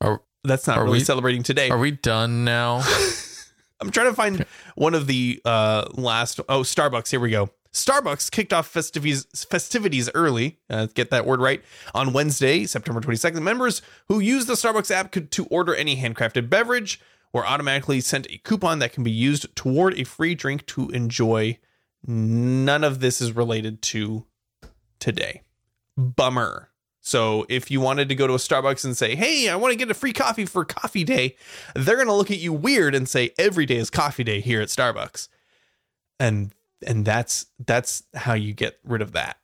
[0.02, 1.70] Are- That's not are really we- celebrating today.
[1.70, 2.84] Are we done now?
[3.82, 4.46] I'm trying to find
[4.76, 6.40] one of the uh, last.
[6.48, 7.10] Oh, Starbucks.
[7.12, 7.50] Here we go.
[7.74, 10.60] Starbucks kicked off festivities festivities early.
[10.70, 11.62] Uh, get that word right
[11.94, 13.42] on Wednesday, September 22nd.
[13.42, 17.02] Members who use the Starbucks app could to order any handcrafted beverage
[17.34, 21.58] were automatically sent a coupon that can be used toward a free drink to enjoy.
[22.06, 24.28] None of this is related to
[25.00, 25.42] today.
[25.98, 26.70] Bummer.
[27.02, 29.78] So if you wanted to go to a Starbucks and say, "Hey, I want to
[29.78, 31.36] get a free coffee for coffee day,"
[31.76, 34.62] they're going to look at you weird and say, "Every day is coffee day here
[34.62, 35.28] at Starbucks."
[36.20, 36.54] And
[36.86, 39.38] and that's that's how you get rid of that.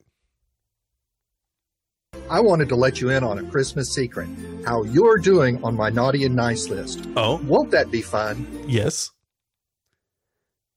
[2.30, 4.30] I wanted to let you in on a Christmas secret
[4.66, 7.08] how you're doing on my naughty and nice list.
[7.16, 8.48] Oh, Won't that be fun?
[8.68, 9.12] yes.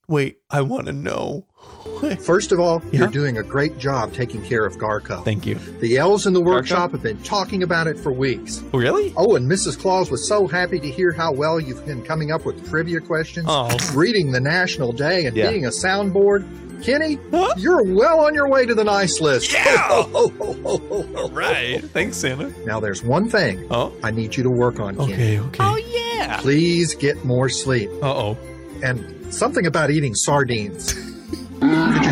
[0.09, 1.47] Wait, I want to know.
[2.21, 3.01] First of all, Yeah?
[3.01, 5.25] you're doing a great job taking care of Garco.
[5.25, 5.57] Thank you.
[5.57, 8.63] The elves in the workshop have been talking about it for weeks.
[8.73, 9.13] Really?
[9.17, 9.79] Oh, and Mrs.
[9.79, 13.47] Claus was so happy to hear how well you've been coming up with trivia questions,
[13.49, 13.69] Oh.
[13.95, 15.51] reading the National Day, and Yeah.
[15.51, 16.45] being a soundboard.
[16.85, 17.55] Kenny, Huh?
[17.57, 19.53] you're well on your way to the nice list.
[19.53, 19.77] Yeah!
[19.89, 20.03] Ho,
[20.39, 20.81] ho,
[21.15, 21.29] ho.
[21.31, 21.81] Right.
[21.93, 22.53] Thanks, Santa.
[22.67, 23.93] Now, there's one thing Oh.
[24.03, 25.13] I need you to work on, Kenny.
[25.13, 25.39] Okay.
[25.39, 25.59] Okay.
[25.65, 26.39] Oh yeah.
[26.41, 27.89] Please get more sleep.
[28.03, 28.39] Uh oh.
[28.83, 30.95] And something about eating sardines.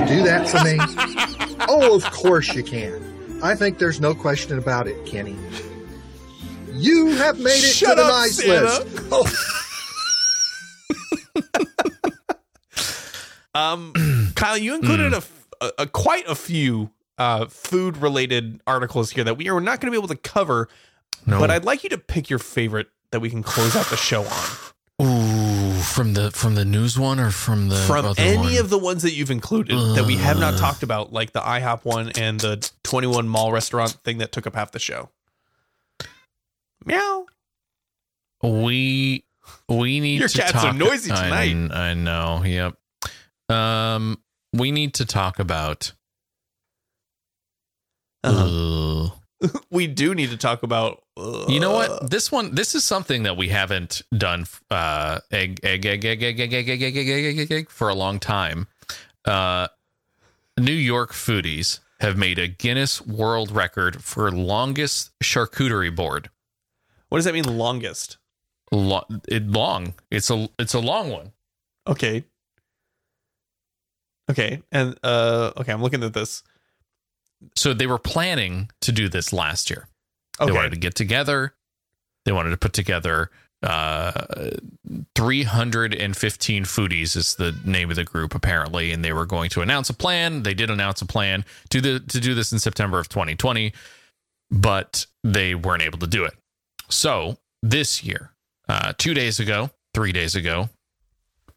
[0.01, 0.79] Could you do that for me?
[1.69, 3.41] Oh, of course you can.
[3.43, 5.37] I think there's no question about it, Kenny.
[6.73, 8.63] You have made it Shut to the up, nice Santa.
[8.63, 8.87] list.
[9.13, 9.27] Oh,
[13.55, 13.93] Um,
[14.37, 15.13] Kyle, you included
[15.79, 19.91] a quite a few uh, food related articles here that we are not going to
[19.91, 20.69] be able to cover.
[21.27, 21.39] No.
[21.41, 24.23] But I'd like you to pick your favorite that we can close out the show
[24.23, 24.47] on.
[25.83, 28.57] From the from the news one or from the From other any one?
[28.59, 31.85] of the ones that you've included that we have not talked about, like the IHOP
[31.85, 35.11] one and the 21 Mall restaurant thing that took up half the show.
[36.85, 37.27] Meow.
[38.43, 39.25] we
[39.69, 41.73] we need Your to cats talk, are noisy tonight.
[41.73, 42.43] I, know.
[42.45, 42.77] Yep.
[43.49, 44.19] Um,
[44.53, 45.93] we need to talk about.
[48.23, 49.05] Uh-huh.
[49.07, 49.20] Ugh.
[49.71, 51.03] We do need to talk about.
[51.17, 52.11] uh, You know what?
[52.11, 54.45] This one, this is something that we haven't done.
[54.71, 57.89] Uh, egg, egg, egg, egg, egg, egg, egg, egg, egg, egg, egg, egg, egg, for
[57.89, 58.67] a long time.
[59.25, 59.69] Uh,
[60.59, 66.29] New York foodies have made a Guinness World Record for longest charcuterie board.
[67.09, 67.45] What does that mean?
[67.59, 68.19] Longest.
[68.73, 69.95] Lo- it long.
[70.11, 71.33] It's a it's a long one.
[71.87, 72.25] Okay.
[74.31, 74.63] Okay.
[74.71, 76.43] And uh okay, I'm looking at this.
[77.57, 79.87] So they were planning to do this last year.
[80.39, 81.55] They wanted to get together.
[82.25, 83.31] They wanted to put together
[83.63, 84.51] uh,
[85.15, 89.91] 315 foodies is the name of the group apparently, and they were going to announce
[89.91, 90.43] a plan.
[90.43, 93.73] They did announce a plan to the to do this in September of 2020,
[94.51, 96.35] but they weren't able to do it.
[96.89, 98.33] So this year,
[98.69, 100.71] uh, two days ago, three days ago,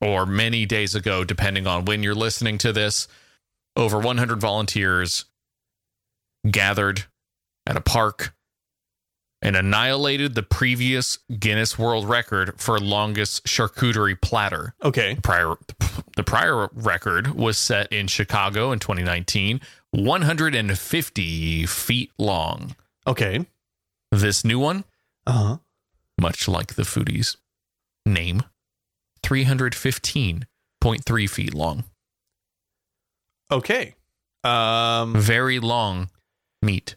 [0.01, 3.07] or many days ago, depending on when you're listening to this,
[3.77, 5.23] over 100 volunteers
[6.49, 7.05] gathered
[7.65, 8.33] at a park
[9.41, 14.73] and annihilated the previous Guinness World Record for longest charcuterie platter.
[14.83, 15.17] Okay.
[15.21, 15.55] Prior,
[16.15, 19.59] the prior record was set in Chicago in 2019,
[19.91, 22.75] 150 feet long.
[23.05, 23.45] Okay.
[24.11, 24.85] This new one,
[25.27, 25.57] Uh-huh.
[26.19, 27.35] much like the foodies
[28.05, 28.43] name,
[29.23, 31.83] 315.3 feet long.
[33.51, 33.95] Okay.
[34.43, 36.09] Um Very long
[36.63, 36.95] meat.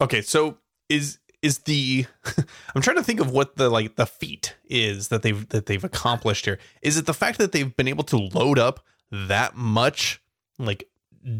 [0.00, 2.06] okay, so is is the
[2.74, 5.84] I'm trying to think of what the like the feat is that they've that they've
[5.84, 6.58] accomplished here.
[6.82, 10.20] Is it the fact that they've been able to load up that much
[10.58, 10.88] like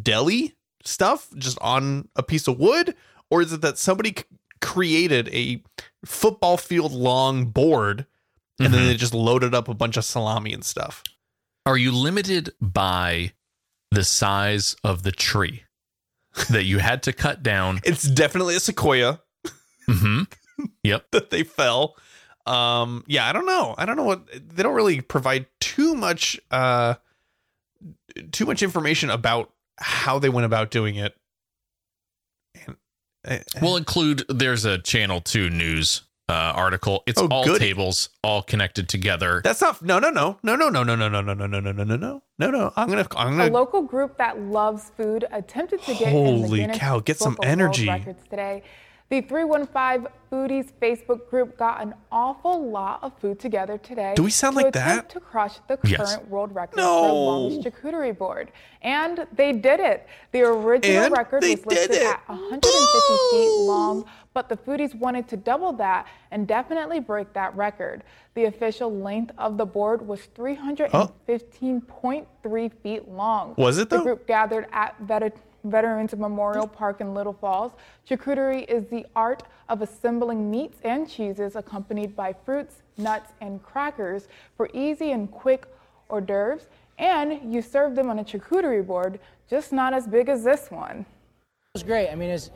[0.03, 0.55] deli
[0.85, 2.95] stuff just on a piece of wood
[3.31, 4.25] or is it that somebody c-
[4.61, 5.63] created a
[6.05, 8.07] football field long board
[8.61, 8.87] and then Mhm.
[8.89, 11.03] they just loaded up a bunch of salami and stuff?
[11.65, 13.33] Are you limited by
[13.91, 15.65] the size of the tree
[16.51, 17.81] that you had to cut down?
[17.85, 19.21] It's definitely a sequoia.
[19.89, 20.23] hmm
[20.83, 21.07] Yep.
[21.13, 21.97] that they fell.
[22.47, 23.75] Um, yeah, I don't know.
[23.77, 26.95] I don't know what they don't really provide too much uh
[28.33, 31.15] too much information about how they went about doing it.
[32.65, 32.77] And
[33.27, 34.25] uh, We'll include.
[34.29, 37.03] There's a Channel Two news uh, article.
[37.07, 37.59] It's Oh, all goody.
[37.67, 39.41] tables, all connected together.
[39.45, 41.73] that's not no no no no no no no no no no no no no
[41.73, 42.73] no no no no no.
[42.77, 46.47] I'm gonna I'm gonna A local group that loves food attempted to get in the
[46.49, 47.89] Holy cow, get some Book of World energy.
[47.89, 48.63] Records today.
[49.09, 54.15] The 315 Foodies Facebook group got an awful lot of food together today.
[54.17, 55.09] Do we sound to like that?
[55.11, 56.19] To crush the current Yes.
[56.29, 57.03] world record No.
[57.03, 58.51] for longest charcuterie board,
[58.83, 60.09] and they did it.
[60.33, 62.07] The original And record was listed did it.
[62.09, 64.05] at 150 feet long,
[64.37, 68.03] but the foodies wanted to double that and definitely break that record.
[68.35, 73.55] The official length of the board was 315.3 feet long.
[73.57, 77.73] Was it, The group gathered at Vet- Veterans Memorial Park in Little Falls.
[78.07, 84.29] Charcuterie is the art of assembling meats and cheeses accompanied by fruits, nuts, and crackers
[84.55, 85.65] for easy and quick
[86.11, 86.69] hors d'oeuvres.
[86.99, 89.19] And you serve them on a charcuterie board,
[89.49, 91.01] just not as big as this one.
[91.01, 91.07] It
[91.73, 92.11] was great.
[92.11, 92.51] I mean, it's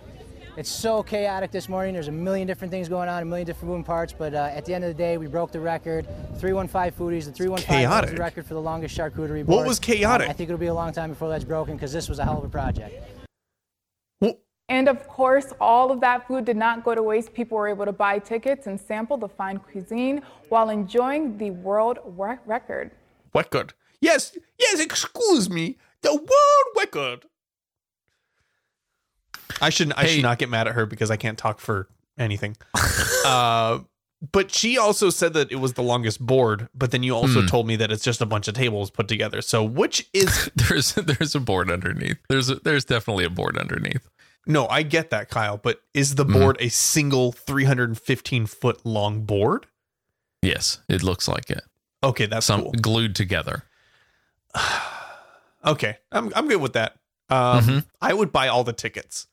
[0.57, 1.95] it's so chaotic this morning.
[1.95, 4.13] There's a million different things going on, a million different moving parts.
[4.13, 6.07] But uh, at the end of the day, we broke the record.
[6.39, 7.25] 315 foodies.
[7.27, 8.11] The 315 was chaotic.
[8.11, 9.49] the record for the longest charcuterie board.
[9.49, 10.27] What was chaotic?
[10.27, 12.25] Um, I think it'll be a long time before that's broken because this was a
[12.25, 12.95] hell of a project.
[14.69, 17.35] And of course, all of that food did not go to waste.
[17.35, 21.99] People were able to buy tickets and sample the fine cuisine while enjoying the world
[22.05, 22.93] re- record.
[23.33, 23.75] what good?
[24.01, 25.77] Yes, Yes, excuse me.
[26.03, 27.27] The world record.
[29.61, 29.99] I shouldn't.
[29.99, 30.15] I Hey.
[30.17, 31.89] should not get mad at her because I can't talk for
[32.19, 32.57] anything.
[33.25, 33.81] uh,
[34.33, 36.69] but she also said that it was the longest board.
[36.75, 37.47] But then you also Hmm.
[37.47, 39.41] told me that it's just a bunch of tables put together.
[39.43, 42.19] So which is There's there's a board underneath.
[42.29, 44.09] There's a, there's definitely a board underneath.
[44.47, 44.67] no?
[44.69, 45.57] I get that, Kyle.
[45.57, 46.33] But is the Mhm.
[46.35, 49.67] board a single 315 foot long board?
[50.43, 51.63] Yes, it looks like it.
[52.03, 52.73] Okay, that's Some cool.
[52.73, 53.65] glued together.
[55.65, 56.97] Okay, I'm I'm good with that.
[57.29, 57.85] Um, Mhm.
[58.01, 59.27] I would buy all the tickets,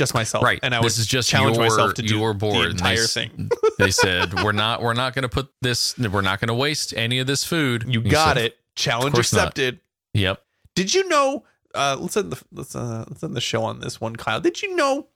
[0.00, 0.58] just myself, Right.
[0.62, 2.54] And I is just challenge your, myself to do your board.
[2.54, 3.50] the and they entire thing.
[3.78, 5.96] they said we're not we're not going to put this.
[5.98, 7.84] We're not going to waste any of this food.
[7.86, 8.58] You got said, it.
[8.74, 9.48] Challenge course not.
[9.48, 9.80] accepted.
[10.14, 10.42] Yep.
[10.74, 11.44] Did you know?
[11.74, 14.40] Uh, let's end the let's uh, let's end the show on this one, Kyle.
[14.40, 15.06] Did you know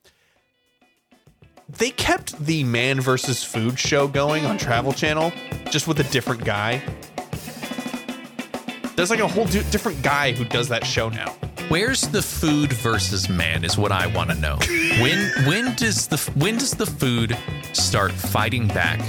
[1.69, 5.33] they kept the Man versus Food show going on Travel Channel,
[5.71, 6.83] just with a different guy?
[8.97, 11.35] There's like a whole du- different guy who does that show now.
[11.69, 14.57] Where's the food versus man is what I want to know.
[15.01, 17.37] When when does the when does the food
[17.73, 19.01] start fighting back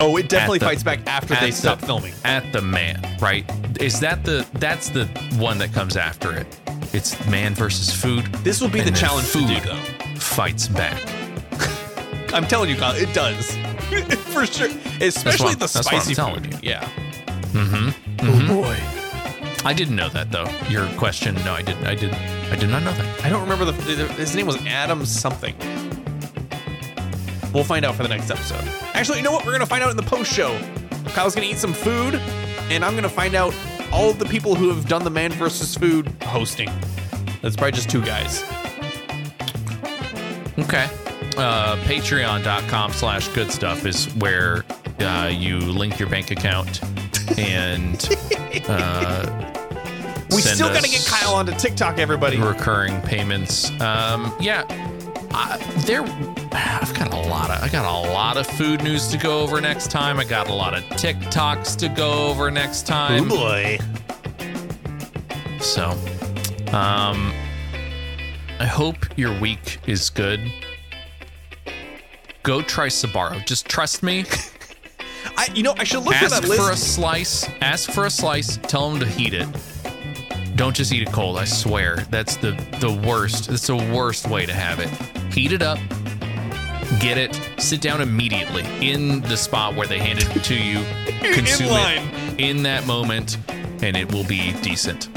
[0.00, 2.14] Oh, it definitely the- fights back after they the- stop filming.
[2.24, 3.00] at the man?
[3.20, 3.44] Right?
[3.80, 5.06] Is that the that's the
[5.36, 6.46] one that comes after it?
[6.92, 8.24] It's man versus food.
[8.44, 10.18] This will be the challenge to do, food though.
[10.20, 11.00] fights back.
[12.32, 13.50] I'm telling you, Kyle, it does
[14.32, 14.68] for sure.
[15.00, 16.58] Especially the that's what I'm spicy food.
[16.62, 16.88] Yeah.
[17.52, 17.90] Mm-hmm.
[18.20, 18.73] Oh boy.
[19.64, 20.48] I didn't know that though.
[20.68, 21.34] Your question?
[21.36, 21.86] No, I didn't.
[21.86, 22.14] I didn't.
[22.52, 23.24] I did not know that.
[23.24, 23.72] I don't remember the
[24.14, 25.56] his name was Adam something.
[27.52, 28.62] We'll find out for the next episode.
[28.94, 29.46] Actually, you know what?
[29.46, 30.58] We're gonna find out in the post show.
[31.08, 32.16] Kyle's gonna eat some food,
[32.70, 33.54] and I'm gonna find out
[33.90, 36.70] all of the people who have done the Man versus Food hosting.
[37.40, 38.42] That's probably just two guys.
[40.58, 40.88] Okay.
[41.36, 44.64] Uh, Patreon.com slash good stuff is where
[45.00, 46.80] uh, you link your bank account
[47.38, 47.96] and
[48.68, 49.52] uh,
[50.30, 52.38] We still gotta get Kyle onto TikTok, everybody.
[52.38, 53.70] recurring payments.
[53.80, 54.64] Um, yeah,
[55.32, 55.56] I,
[55.86, 56.02] there.
[56.52, 57.62] I've got a lot of.
[57.62, 60.18] I got a lot of food news to go over next time.
[60.20, 63.28] I got a lot of TikToks to go over next time.
[63.28, 63.78] boy.
[65.60, 65.90] So,
[66.72, 67.32] um,
[68.60, 70.40] I hope your week is good.
[72.42, 73.44] Go try Sbarro.
[73.46, 74.24] Just trust me.
[75.36, 76.60] I, you know, I should look Ask that list.
[76.62, 77.48] for a slice.
[77.60, 78.56] Ask for a slice.
[78.58, 79.46] Tell them to heat it.
[80.56, 81.36] Don't just eat it cold.
[81.38, 83.48] I swear, that's the the worst.
[83.48, 84.88] That's the worst way to have it.
[85.32, 85.78] Heat it up.
[87.00, 87.38] Get it.
[87.58, 90.84] Sit down immediately in the spot where they handed it to you.
[91.34, 93.36] Consume it in that moment,
[93.82, 95.08] and it will be decent.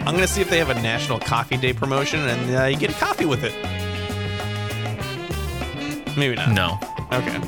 [0.00, 2.90] I'm gonna see if they have a National Coffee Day promotion, and uh, you get
[2.90, 3.52] a coffee with it.
[6.16, 6.50] Maybe not.
[6.52, 6.78] No,
[7.12, 7.38] Okay.